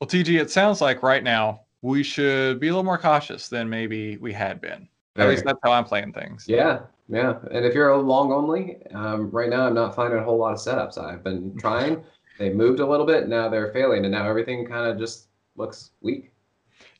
Well, 0.00 0.06
TG, 0.06 0.40
it 0.40 0.50
sounds 0.50 0.80
like 0.80 1.02
right 1.02 1.24
now 1.24 1.62
we 1.82 2.02
should 2.02 2.60
be 2.60 2.68
a 2.68 2.70
little 2.70 2.84
more 2.84 2.98
cautious 2.98 3.48
than 3.48 3.68
maybe 3.68 4.16
we 4.18 4.32
had 4.32 4.60
been. 4.60 4.88
At 5.16 5.28
least 5.28 5.44
that's 5.44 5.58
how 5.62 5.72
I'm 5.72 5.84
playing 5.84 6.12
things. 6.12 6.44
Yeah, 6.48 6.80
yeah. 7.08 7.38
And 7.52 7.64
if 7.64 7.74
you're 7.74 7.90
a 7.90 8.00
long 8.00 8.32
only, 8.32 8.78
um, 8.92 9.30
right 9.30 9.48
now 9.48 9.66
I'm 9.66 9.74
not 9.74 9.94
finding 9.94 10.18
a 10.18 10.24
whole 10.24 10.38
lot 10.38 10.52
of 10.52 10.58
setups. 10.58 10.98
I've 10.98 11.22
been 11.22 11.56
trying. 11.56 12.02
they 12.38 12.50
moved 12.50 12.80
a 12.80 12.86
little 12.86 13.06
bit. 13.06 13.28
Now 13.28 13.48
they're 13.48 13.72
failing, 13.72 14.04
and 14.04 14.12
now 14.12 14.28
everything 14.28 14.66
kind 14.66 14.90
of 14.90 14.98
just 14.98 15.28
looks 15.56 15.92
weak. 16.00 16.32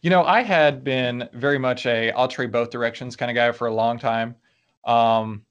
You 0.02 0.10
know, 0.10 0.24
I 0.24 0.42
had 0.42 0.84
been 0.84 1.28
very 1.32 1.58
much 1.58 1.86
a 1.86 2.10
I'll 2.12 2.28
trade 2.28 2.52
both 2.52 2.70
directions 2.70 3.16
kind 3.16 3.30
of 3.30 3.34
guy 3.34 3.52
for 3.52 3.66
a 3.66 3.74
long 3.74 3.98
time. 3.98 4.36
Um, 4.84 5.44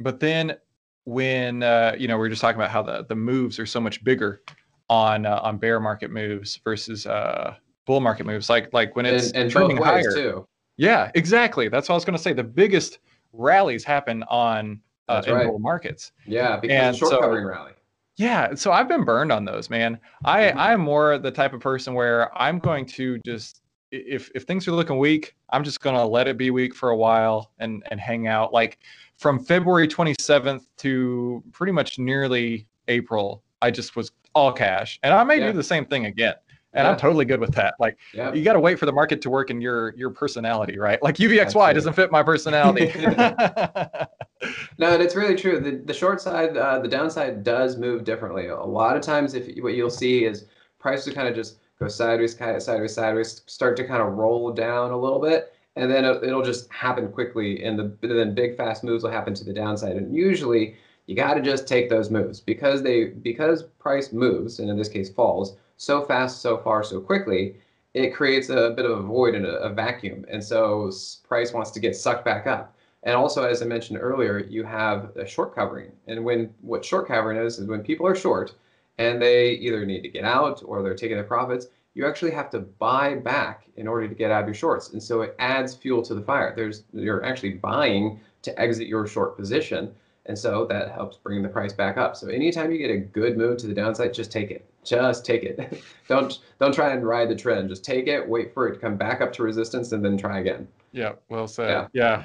but 0.00 0.20
then 0.20 0.56
when 1.04 1.62
uh, 1.62 1.94
you 1.98 2.08
know 2.08 2.18
we 2.18 2.26
are 2.26 2.30
just 2.30 2.40
talking 2.40 2.60
about 2.60 2.70
how 2.70 2.82
the 2.82 3.04
the 3.08 3.14
moves 3.14 3.58
are 3.58 3.66
so 3.66 3.80
much 3.80 4.02
bigger 4.04 4.42
on 4.88 5.26
uh, 5.26 5.40
on 5.42 5.58
bear 5.58 5.80
market 5.80 6.10
moves 6.10 6.60
versus 6.64 7.06
uh, 7.06 7.54
bull 7.86 8.00
market 8.00 8.26
moves, 8.26 8.48
like 8.50 8.72
like 8.72 8.96
when 8.96 9.06
it's 9.06 9.28
and, 9.28 9.44
and 9.44 9.50
trending 9.50 9.76
higher 9.76 10.12
too. 10.12 10.46
Yeah, 10.76 11.10
exactly. 11.14 11.68
That's 11.68 11.88
what 11.88 11.94
I 11.94 11.96
was 11.96 12.04
going 12.04 12.16
to 12.16 12.22
say. 12.22 12.32
The 12.32 12.44
biggest 12.44 13.00
rallies 13.32 13.84
happen 13.84 14.22
on 14.24 14.80
uh, 15.08 15.22
in 15.26 15.34
right. 15.34 15.46
bull 15.46 15.58
markets. 15.58 16.12
Yeah, 16.26 16.56
because 16.56 16.74
and 16.74 16.96
short 16.96 17.12
so, 17.12 17.20
covering 17.20 17.44
rally. 17.44 17.72
Yeah, 18.20 18.54
so 18.54 18.70
I've 18.70 18.86
been 18.86 19.04
burned 19.04 19.32
on 19.32 19.46
those, 19.46 19.70
man. 19.70 19.98
I 20.26 20.42
mm-hmm. 20.42 20.58
I'm 20.58 20.80
more 20.82 21.16
the 21.16 21.30
type 21.30 21.54
of 21.54 21.60
person 21.60 21.94
where 21.94 22.36
I'm 22.38 22.58
going 22.58 22.84
to 22.86 23.18
just 23.24 23.62
if 23.92 24.30
if 24.34 24.42
things 24.42 24.68
are 24.68 24.72
looking 24.72 24.98
weak, 24.98 25.34
I'm 25.48 25.64
just 25.64 25.80
going 25.80 25.96
to 25.96 26.04
let 26.04 26.28
it 26.28 26.36
be 26.36 26.50
weak 26.50 26.74
for 26.74 26.90
a 26.90 26.96
while 26.96 27.50
and 27.60 27.82
and 27.90 27.98
hang 27.98 28.26
out. 28.26 28.52
Like 28.52 28.78
from 29.16 29.42
February 29.42 29.88
27th 29.88 30.66
to 30.76 31.42
pretty 31.52 31.72
much 31.72 31.98
nearly 31.98 32.66
April, 32.88 33.42
I 33.62 33.70
just 33.70 33.96
was 33.96 34.12
all 34.34 34.52
cash, 34.52 35.00
and 35.02 35.14
I 35.14 35.24
may 35.24 35.38
yeah. 35.38 35.46
do 35.46 35.52
the 35.54 35.64
same 35.64 35.86
thing 35.86 36.04
again 36.04 36.34
and 36.72 36.84
yeah. 36.84 36.92
I'm 36.92 36.98
totally 36.98 37.24
good 37.24 37.40
with 37.40 37.54
that. 37.54 37.74
Like 37.80 37.96
yeah. 38.14 38.32
you 38.32 38.44
got 38.44 38.52
to 38.52 38.60
wait 38.60 38.78
for 38.78 38.86
the 38.86 38.92
market 38.92 39.22
to 39.22 39.30
work 39.30 39.50
in 39.50 39.60
your 39.60 39.94
your 39.96 40.10
personality, 40.10 40.78
right? 40.78 41.02
Like 41.02 41.16
UVXY 41.16 41.74
doesn't 41.74 41.94
fit 41.94 42.12
my 42.12 42.22
personality. 42.22 42.92
no, 44.78 44.92
and 44.94 45.02
it's 45.02 45.14
really 45.14 45.36
true. 45.36 45.60
The 45.60 45.82
the 45.84 45.94
short 45.94 46.20
side, 46.20 46.56
uh, 46.56 46.78
the 46.78 46.88
downside 46.88 47.44
does 47.44 47.76
move 47.76 48.04
differently. 48.04 48.48
A 48.48 48.56
lot 48.56 48.96
of 48.96 49.02
times, 49.02 49.34
if 49.34 49.46
what 49.62 49.74
you'll 49.74 49.90
see 49.90 50.24
is 50.24 50.46
prices 50.78 51.14
kind 51.14 51.28
of 51.28 51.34
just 51.34 51.58
go 51.78 51.88
sideways, 51.88 52.34
kind 52.34 52.56
of 52.56 52.62
sideways, 52.62 52.94
sideways, 52.94 53.42
start 53.46 53.76
to 53.76 53.86
kind 53.86 54.02
of 54.02 54.14
roll 54.14 54.52
down 54.52 54.90
a 54.90 54.96
little 54.96 55.20
bit, 55.20 55.52
and 55.76 55.90
then 55.90 56.04
it'll 56.04 56.42
just 56.42 56.70
happen 56.72 57.10
quickly, 57.10 57.64
and 57.64 57.78
the 57.78 57.96
then 58.06 58.34
big 58.34 58.56
fast 58.56 58.84
moves 58.84 59.04
will 59.04 59.10
happen 59.10 59.34
to 59.34 59.44
the 59.44 59.52
downside. 59.52 59.96
And 59.96 60.14
usually, 60.14 60.76
you 61.06 61.14
got 61.14 61.34
to 61.34 61.42
just 61.42 61.66
take 61.66 61.90
those 61.90 62.10
moves 62.10 62.40
because 62.40 62.82
they 62.82 63.06
because 63.06 63.64
price 63.78 64.12
moves, 64.12 64.58
and 64.58 64.70
in 64.70 64.76
this 64.76 64.88
case 64.88 65.10
falls 65.10 65.56
so 65.76 66.04
fast, 66.04 66.42
so 66.42 66.58
far, 66.58 66.82
so 66.84 67.00
quickly, 67.00 67.56
it 67.94 68.14
creates 68.14 68.50
a 68.50 68.74
bit 68.76 68.84
of 68.84 68.98
a 68.98 69.02
void 69.02 69.34
and 69.34 69.46
a, 69.46 69.56
a, 69.60 69.70
vacuum. 69.70 70.24
And 70.30 70.44
so 70.44 70.90
price 71.26 71.52
wants 71.52 71.70
to 71.72 71.80
get 71.80 71.96
sucked 71.96 72.24
back 72.24 72.46
up. 72.46 72.76
And 73.02 73.14
also, 73.14 73.44
as 73.44 73.62
I 73.62 73.66
mentioned 73.66 73.98
earlier, 74.00 74.38
you 74.38 74.62
have 74.64 75.16
a 75.16 75.26
short 75.26 75.54
covering. 75.54 75.92
And 76.06 76.24
when 76.24 76.52
what 76.60 76.84
short 76.84 77.08
covering 77.08 77.38
is, 77.38 77.58
is 77.58 77.66
when 77.66 77.82
people 77.82 78.06
are 78.06 78.14
short 78.14 78.54
and 78.98 79.20
they 79.20 79.52
either 79.52 79.86
need 79.86 80.02
to 80.02 80.08
get 80.08 80.24
out 80.24 80.62
or 80.64 80.82
they're 80.82 80.94
taking 80.94 81.16
their 81.16 81.24
profits, 81.24 81.68
you 81.94 82.06
actually 82.06 82.30
have 82.30 82.50
to 82.50 82.60
buy 82.60 83.14
back 83.14 83.64
in 83.76 83.88
order 83.88 84.06
to 84.06 84.14
get 84.14 84.30
out 84.30 84.42
of 84.42 84.46
your 84.46 84.54
shorts. 84.54 84.90
And 84.90 85.02
so 85.02 85.22
it 85.22 85.34
adds 85.38 85.74
fuel 85.74 86.02
to 86.02 86.14
the 86.14 86.20
fire. 86.20 86.52
There's 86.54 86.84
you're 86.92 87.24
actually 87.24 87.54
buying 87.54 88.20
to 88.42 88.60
exit 88.60 88.86
your 88.86 89.06
short 89.06 89.36
position. 89.36 89.92
And 90.26 90.38
so 90.38 90.66
that 90.66 90.92
helps 90.92 91.16
bring 91.16 91.42
the 91.42 91.48
price 91.48 91.72
back 91.72 91.96
up. 91.96 92.16
So 92.16 92.28
anytime 92.28 92.70
you 92.70 92.78
get 92.78 92.90
a 92.90 92.98
good 92.98 93.36
move 93.36 93.56
to 93.58 93.66
the 93.66 93.74
downside, 93.74 94.14
just 94.14 94.30
take 94.30 94.50
it. 94.50 94.64
Just 94.84 95.24
take 95.24 95.42
it. 95.42 95.82
don't 96.08 96.38
don't 96.58 96.74
try 96.74 96.92
and 96.92 97.06
ride 97.06 97.30
the 97.30 97.34
trend. 97.34 97.68
Just 97.70 97.84
take 97.84 98.06
it, 98.06 98.28
wait 98.28 98.54
for 98.54 98.68
it 98.68 98.74
to 98.74 98.78
come 98.78 98.96
back 98.96 99.20
up 99.20 99.32
to 99.34 99.42
resistance, 99.42 99.92
and 99.92 100.04
then 100.04 100.16
try 100.16 100.40
again. 100.40 100.68
Yeah, 100.92 101.12
well 101.28 101.48
said. 101.48 101.68
Yeah, 101.68 101.86
yeah. 101.92 102.24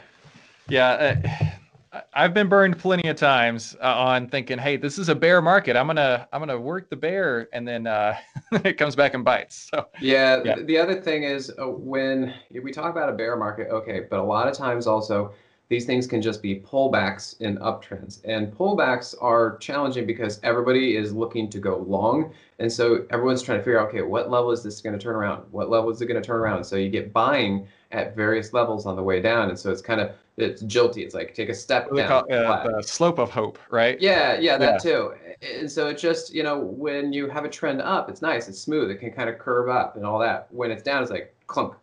Yeah 0.70 1.20
uh, 1.24 2.02
I've 2.14 2.34
been 2.34 2.50
burned 2.50 2.78
plenty 2.78 3.08
of 3.08 3.16
times 3.16 3.76
uh, 3.82 3.86
on 3.86 4.28
thinking, 4.28 4.58
"Hey, 4.58 4.78
this 4.78 4.98
is 4.98 5.10
a 5.10 5.16
bear 5.16 5.42
market. 5.42 5.76
I'm 5.76 5.88
gonna 5.88 6.28
I'm 6.34 6.42
gonna 6.42 6.60
work 6.60 6.90
the 6.90 6.96
bear," 6.96 7.48
and 7.54 7.68
then 7.68 7.88
uh, 7.88 8.18
it 8.52 8.78
comes 8.78 8.96
back 8.96 9.14
and 9.14 9.24
bites. 9.24 9.70
So 9.74 9.88
yeah, 10.02 10.42
yeah. 10.44 10.56
The 10.62 10.78
other 10.78 11.00
thing 11.00 11.24
is 11.24 11.52
uh, 11.58 11.68
when 11.68 12.34
we 12.62 12.72
talk 12.72 12.92
about 12.92 13.10
a 13.10 13.14
bear 13.14 13.38
market, 13.38 13.70
okay, 13.70 14.02
but 14.10 14.20
a 14.20 14.24
lot 14.24 14.48
of 14.48 14.56
times 14.56 14.88
also 14.88 15.34
these 15.68 15.86
things 15.86 16.06
can 16.06 16.22
just 16.22 16.42
be 16.42 16.60
pullbacks 16.60 17.40
in 17.42 17.58
uptrends. 17.58 18.22
And 18.24 18.54
pullbacks 18.54 19.16
are 19.20 19.58
challenging 19.58 20.06
because 20.06 20.40
everybody 20.44 20.96
is 20.96 21.12
looking 21.12 21.50
to 21.50 21.60
go 21.60 21.78
long. 21.78 22.34
And 22.60 22.72
so 22.72 23.06
everyone's 23.10 23.42
trying 23.42 23.58
to 23.58 23.64
figure 23.64 23.80
out, 23.80 23.90
okay, 23.90 24.04
what 24.04 24.30
level 24.30 24.52
is 24.52 24.62
this 24.62 24.80
going 24.80 24.98
to 24.98 25.02
turn 25.02 25.16
around? 25.16 25.44
What 25.52 25.70
level 25.70 25.90
is 25.90 26.02
it 26.02 26.06
going 26.06 26.22
to 26.22 26.26
turn 26.26 26.40
around? 26.40 26.64
So 26.64 26.76
you 26.76 26.90
get 26.90 27.12
buying 27.12 27.68
at 27.92 28.16
various 28.16 28.54
levels 28.54 28.86
on 28.86 28.96
the 28.96 29.04
way 29.04 29.22
down. 29.22 29.50
And 29.50 29.58
so 29.58 29.72
it's 29.72 29.82
kind 29.82 30.02
of, 30.02 30.12
it's 30.38 30.62
jilty. 30.64 31.04
It's 31.04 31.16
like 31.16 31.34
take 31.34 31.50
a 31.50 31.54
step 31.54 31.90
down. 31.96 32.08
Call, 32.08 32.34
uh, 32.34 32.78
the 32.78 32.84
slope 32.84 33.20
of 33.20 33.32
hope, 33.32 33.58
right? 33.72 34.00
Yeah, 34.00 34.38
yeah, 34.40 34.58
that 34.58 34.86
yeah. 34.86 34.92
too. 34.92 35.14
And 35.42 35.72
so 35.72 35.88
it 35.88 35.98
just, 35.98 36.34
you 36.34 36.44
know, 36.44 36.60
when 36.60 37.12
you 37.12 37.28
have 37.30 37.46
a 37.46 37.50
trend 37.50 37.82
up, 37.82 38.10
it's 38.10 38.22
nice, 38.22 38.48
it's 38.48 38.60
smooth, 38.60 38.90
it 38.92 39.00
can 39.00 39.12
kind 39.12 39.30
of 39.30 39.40
curve 39.40 39.70
up 39.70 39.96
and 39.96 40.06
all 40.06 40.20
that. 40.20 40.48
When 40.52 40.72
it's 40.72 40.84
down, 40.84 41.02
it's 41.02 41.12
like 41.12 41.36
clunk, 41.48 41.76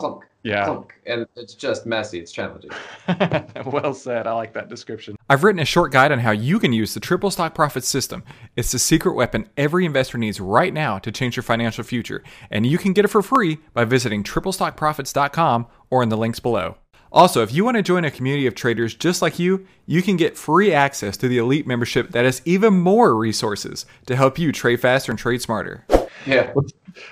clunk, 0.00 0.24
Yeah. 0.42 0.64
clunk, 0.64 0.94
and 1.06 1.26
it's 1.36 1.54
just 1.54 1.84
messy. 1.86 2.18
It's 2.18 2.32
challenging. 2.32 2.70
well 3.66 3.92
said. 3.94 4.26
I 4.26 4.32
like 4.32 4.52
that 4.54 4.68
description. 4.68 5.14
I've 5.28 5.44
written 5.44 5.60
a 5.60 5.64
short 5.64 5.92
guide 5.92 6.10
on 6.10 6.18
how 6.18 6.30
you 6.30 6.58
can 6.58 6.72
use 6.72 6.94
the 6.94 7.00
triple 7.00 7.30
stock 7.30 7.54
profit 7.54 7.84
system. 7.84 8.24
It's 8.56 8.72
the 8.72 8.78
secret 8.78 9.12
weapon 9.12 9.48
every 9.56 9.84
investor 9.84 10.18
needs 10.18 10.40
right 10.40 10.72
now 10.72 10.98
to 10.98 11.12
change 11.12 11.36
your 11.36 11.42
financial 11.42 11.84
future, 11.84 12.24
and 12.50 12.66
you 12.66 12.78
can 12.78 12.92
get 12.94 13.04
it 13.04 13.08
for 13.08 13.22
free 13.22 13.58
by 13.74 13.84
visiting 13.84 14.24
triplestockprofits.com 14.24 15.66
or 15.90 16.02
in 16.02 16.08
the 16.08 16.16
links 16.16 16.40
below. 16.40 16.76
Also, 17.12 17.42
if 17.42 17.52
you 17.52 17.64
want 17.64 17.76
to 17.76 17.82
join 17.82 18.04
a 18.04 18.10
community 18.10 18.46
of 18.46 18.54
traders 18.54 18.94
just 18.94 19.20
like 19.20 19.38
you, 19.38 19.66
you 19.84 20.00
can 20.00 20.16
get 20.16 20.38
free 20.38 20.72
access 20.72 21.16
to 21.16 21.26
the 21.28 21.38
elite 21.38 21.66
membership 21.66 22.10
that 22.12 22.24
has 22.24 22.40
even 22.44 22.72
more 22.74 23.16
resources 23.16 23.84
to 24.06 24.14
help 24.14 24.38
you 24.38 24.52
trade 24.52 24.80
faster 24.80 25.10
and 25.10 25.18
trade 25.18 25.42
smarter. 25.42 25.84
Yeah. 26.26 26.52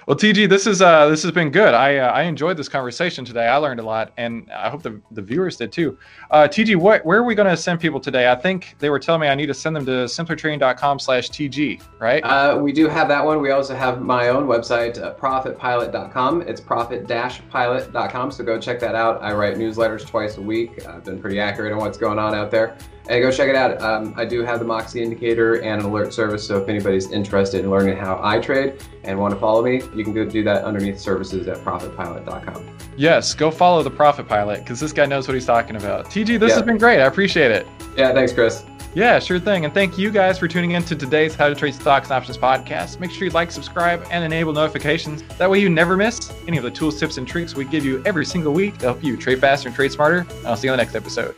Well, 0.06 0.16
TG, 0.16 0.48
this 0.48 0.66
is 0.66 0.82
uh, 0.82 1.08
this 1.08 1.22
has 1.22 1.32
been 1.32 1.50
good. 1.50 1.74
I 1.74 1.98
uh, 1.98 2.10
I 2.10 2.22
enjoyed 2.22 2.56
this 2.56 2.68
conversation 2.68 3.24
today. 3.24 3.46
I 3.46 3.56
learned 3.56 3.80
a 3.80 3.82
lot, 3.82 4.12
and 4.16 4.50
I 4.52 4.68
hope 4.68 4.82
the, 4.82 5.00
the 5.12 5.22
viewers 5.22 5.56
did 5.56 5.72
too. 5.72 5.98
Uh, 6.30 6.48
TG, 6.48 6.76
what 6.76 7.04
where 7.04 7.18
are 7.18 7.24
we 7.24 7.34
going 7.34 7.48
to 7.48 7.56
send 7.56 7.80
people 7.80 8.00
today? 8.00 8.30
I 8.30 8.34
think 8.34 8.76
they 8.78 8.90
were 8.90 8.98
telling 8.98 9.20
me 9.20 9.28
I 9.28 9.34
need 9.34 9.46
to 9.46 9.54
send 9.54 9.76
them 9.76 9.86
to 9.86 10.06
simplertrading.com/tg, 10.06 11.82
right? 11.98 12.24
Uh, 12.24 12.58
we 12.60 12.72
do 12.72 12.88
have 12.88 13.08
that 13.08 13.24
one. 13.24 13.40
We 13.40 13.50
also 13.50 13.74
have 13.74 14.02
my 14.02 14.28
own 14.28 14.46
website, 14.46 15.00
uh, 15.00 15.14
profitpilot.com. 15.14 16.42
It's 16.42 16.60
profit-pilot.com, 16.60 18.30
so 18.30 18.44
go 18.44 18.58
check 18.58 18.80
that 18.80 18.94
out. 18.94 19.22
I 19.22 19.32
write 19.32 19.56
newsletters 19.56 20.06
twice 20.06 20.36
a 20.36 20.42
week. 20.42 20.86
I've 20.86 21.04
been 21.04 21.20
pretty 21.20 21.40
accurate 21.40 21.72
on 21.72 21.78
what's 21.78 21.98
going 21.98 22.18
on 22.18 22.34
out 22.34 22.50
there. 22.50 22.76
And 23.08 23.22
go 23.22 23.30
check 23.30 23.48
it 23.48 23.56
out. 23.56 23.80
Um, 23.80 24.12
I 24.16 24.24
do 24.26 24.44
have 24.44 24.58
the 24.58 24.66
Moxie 24.66 25.02
indicator 25.02 25.54
and 25.62 25.80
an 25.80 25.86
alert 25.86 26.12
service, 26.12 26.46
so 26.46 26.58
if 26.58 26.68
anybody's 26.68 27.10
interested 27.10 27.64
in 27.64 27.70
learning 27.70 27.96
how 27.96 28.20
I 28.22 28.38
trade 28.38 28.82
and 29.02 29.18
want 29.18 29.32
to 29.32 29.40
follow 29.40 29.62
me, 29.62 29.80
you 29.94 30.04
can 30.04 30.12
go 30.12 30.26
do 30.26 30.44
that 30.44 30.62
underneath 30.64 30.98
services 31.00 31.48
at 31.48 31.56
profitpilot.com. 31.64 32.68
yes, 32.96 33.32
go 33.34 33.50
follow 33.50 33.82
the 33.82 33.90
Profit 33.90 34.28
Pilot 34.28 34.58
because 34.60 34.78
this 34.78 34.92
guy 34.92 35.06
knows 35.06 35.26
what 35.26 35.34
he's 35.34 35.46
talking 35.46 35.76
about. 35.76 36.06
TG, 36.10 36.38
this 36.38 36.50
Yeah. 36.50 36.54
has 36.56 36.62
been 36.64 36.76
great. 36.78 37.00
I 37.00 37.06
appreciate 37.06 37.50
it. 37.50 37.66
Yeah, 37.96 38.12
thanks, 38.12 38.32
Chris. 38.32 38.62
Yeah, 38.94 39.18
sure 39.20 39.38
thing. 39.38 39.64
And 39.64 39.72
thank 39.72 39.96
you 39.98 40.10
guys 40.10 40.38
for 40.38 40.48
tuning 40.48 40.72
in 40.72 40.82
to 40.84 40.96
today's 40.96 41.34
How 41.34 41.48
to 41.48 41.54
Trade 41.54 41.74
Stocks 41.74 42.08
and 42.08 42.16
Options 42.16 42.36
podcast. 42.38 42.98
Make 43.00 43.10
sure 43.10 43.24
you 43.24 43.30
like, 43.30 43.50
subscribe, 43.50 44.04
and 44.10 44.24
enable 44.24 44.52
notifications. 44.52 45.22
That 45.38 45.48
way 45.48 45.60
you 45.60 45.68
never 45.68 45.96
miss 45.96 46.32
any 46.48 46.56
of 46.56 46.62
the 46.64 46.70
tools, 46.70 46.98
tips, 46.98 47.16
and 47.16 47.26
tricks 47.28 47.54
we 47.54 47.64
give 47.64 47.84
you 47.84 48.02
every 48.04 48.24
single 48.26 48.52
week 48.52 48.78
to 48.78 48.86
help 48.86 49.04
you 49.04 49.16
trade 49.16 49.40
faster 49.40 49.68
and 49.68 49.76
trade 49.76 49.92
smarter. 49.92 50.26
I'll 50.44 50.56
see 50.56 50.66
you 50.66 50.72
on 50.72 50.78
the 50.78 50.82
next 50.84 50.94
episode. 50.96 51.34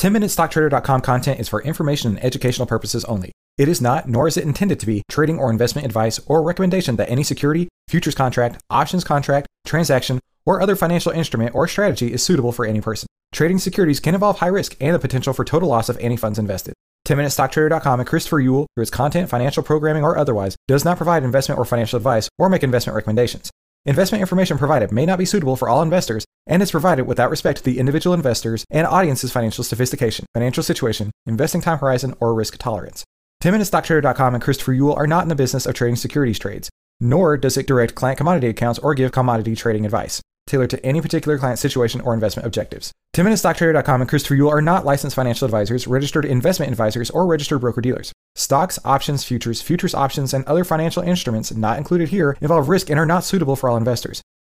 10MinuteStockTrader.com 0.00 1.00
content 1.00 1.40
is 1.40 1.48
for 1.48 1.62
information 1.62 2.10
and 2.10 2.24
educational 2.24 2.66
purposes 2.66 3.04
only. 3.06 3.32
It 3.56 3.66
is 3.66 3.80
not, 3.80 4.06
nor 4.06 4.28
is 4.28 4.36
it 4.36 4.44
intended 4.44 4.78
to 4.80 4.86
be, 4.86 5.02
trading 5.08 5.38
or 5.38 5.50
investment 5.50 5.86
advice 5.86 6.20
or 6.26 6.42
recommendation 6.42 6.96
that 6.96 7.08
any 7.08 7.22
security, 7.22 7.68
futures 7.88 8.14
contract, 8.14 8.62
options 8.68 9.04
contract, 9.04 9.46
transaction, 9.64 10.20
or 10.44 10.60
other 10.60 10.76
financial 10.76 11.12
instrument 11.12 11.54
or 11.54 11.66
strategy 11.66 12.12
is 12.12 12.22
suitable 12.22 12.52
for 12.52 12.66
any 12.66 12.82
person. 12.82 13.06
Trading 13.32 13.58
securities 13.58 13.98
can 13.98 14.14
involve 14.14 14.38
high 14.38 14.48
risk 14.48 14.76
and 14.80 14.94
the 14.94 14.98
potential 14.98 15.32
for 15.32 15.46
total 15.46 15.70
loss 15.70 15.88
of 15.88 15.96
any 15.98 16.16
funds 16.18 16.38
invested. 16.38 16.74
10MinuteStockTrader.com 17.08 18.00
and 18.00 18.08
Christopher 18.08 18.42
Uhl, 18.42 18.66
through 18.74 18.82
its 18.82 18.90
content, 18.90 19.30
financial 19.30 19.62
programming, 19.62 20.04
or 20.04 20.18
otherwise, 20.18 20.56
does 20.68 20.84
not 20.84 20.98
provide 20.98 21.22
investment 21.22 21.58
or 21.58 21.64
financial 21.64 21.96
advice 21.96 22.28
or 22.36 22.50
make 22.50 22.62
investment 22.62 22.96
recommendations. 22.96 23.50
Investment 23.86 24.20
information 24.20 24.58
provided 24.58 24.92
may 24.92 25.06
not 25.06 25.18
be 25.18 25.24
suitable 25.24 25.56
for 25.56 25.68
all 25.70 25.82
investors 25.82 26.26
and 26.46 26.62
is 26.62 26.70
provided 26.70 27.06
without 27.06 27.30
respect 27.30 27.58
to 27.58 27.64
the 27.64 27.78
individual 27.78 28.14
investors 28.14 28.64
and 28.70 28.86
audience's 28.86 29.32
financial 29.32 29.64
sophistication, 29.64 30.26
financial 30.34 30.62
situation, 30.62 31.10
investing 31.26 31.60
time 31.60 31.78
horizon, 31.78 32.14
or 32.20 32.34
risk 32.34 32.56
tolerance. 32.58 33.04
10MinuteStockTrader.com 33.42 34.34
and 34.34 34.42
Christopher 34.42 34.74
Uhl 34.74 34.96
are 34.96 35.06
not 35.06 35.22
in 35.22 35.28
the 35.28 35.34
business 35.34 35.66
of 35.66 35.74
trading 35.74 35.96
securities 35.96 36.38
trades, 36.38 36.70
nor 37.00 37.36
does 37.36 37.56
it 37.56 37.66
direct 37.66 37.94
client 37.94 38.18
commodity 38.18 38.48
accounts 38.48 38.78
or 38.78 38.94
give 38.94 39.12
commodity 39.12 39.54
trading 39.54 39.84
advice 39.84 40.20
tailored 40.46 40.70
to 40.70 40.84
any 40.86 41.00
particular 41.00 41.38
client 41.38 41.58
situation 41.58 42.00
or 42.02 42.14
investment 42.14 42.46
objectives. 42.46 42.92
10MinuteStockTrader.com 43.14 44.00
and 44.00 44.08
Christopher 44.08 44.36
Uhl 44.36 44.50
are 44.50 44.62
not 44.62 44.84
licensed 44.84 45.16
financial 45.16 45.44
advisors, 45.44 45.86
registered 45.86 46.24
investment 46.24 46.70
advisors, 46.70 47.10
or 47.10 47.26
registered 47.26 47.60
broker 47.60 47.80
dealers. 47.80 48.12
Stocks, 48.34 48.78
options, 48.84 49.24
futures, 49.24 49.62
futures 49.62 49.94
options, 49.94 50.34
and 50.34 50.44
other 50.44 50.64
financial 50.64 51.02
instruments 51.02 51.54
not 51.54 51.78
included 51.78 52.10
here 52.10 52.36
involve 52.40 52.68
risk 52.68 52.90
and 52.90 52.98
are 52.98 53.06
not 53.06 53.24
suitable 53.24 53.56
for 53.56 53.68
all 53.68 53.76
investors. 53.76 54.22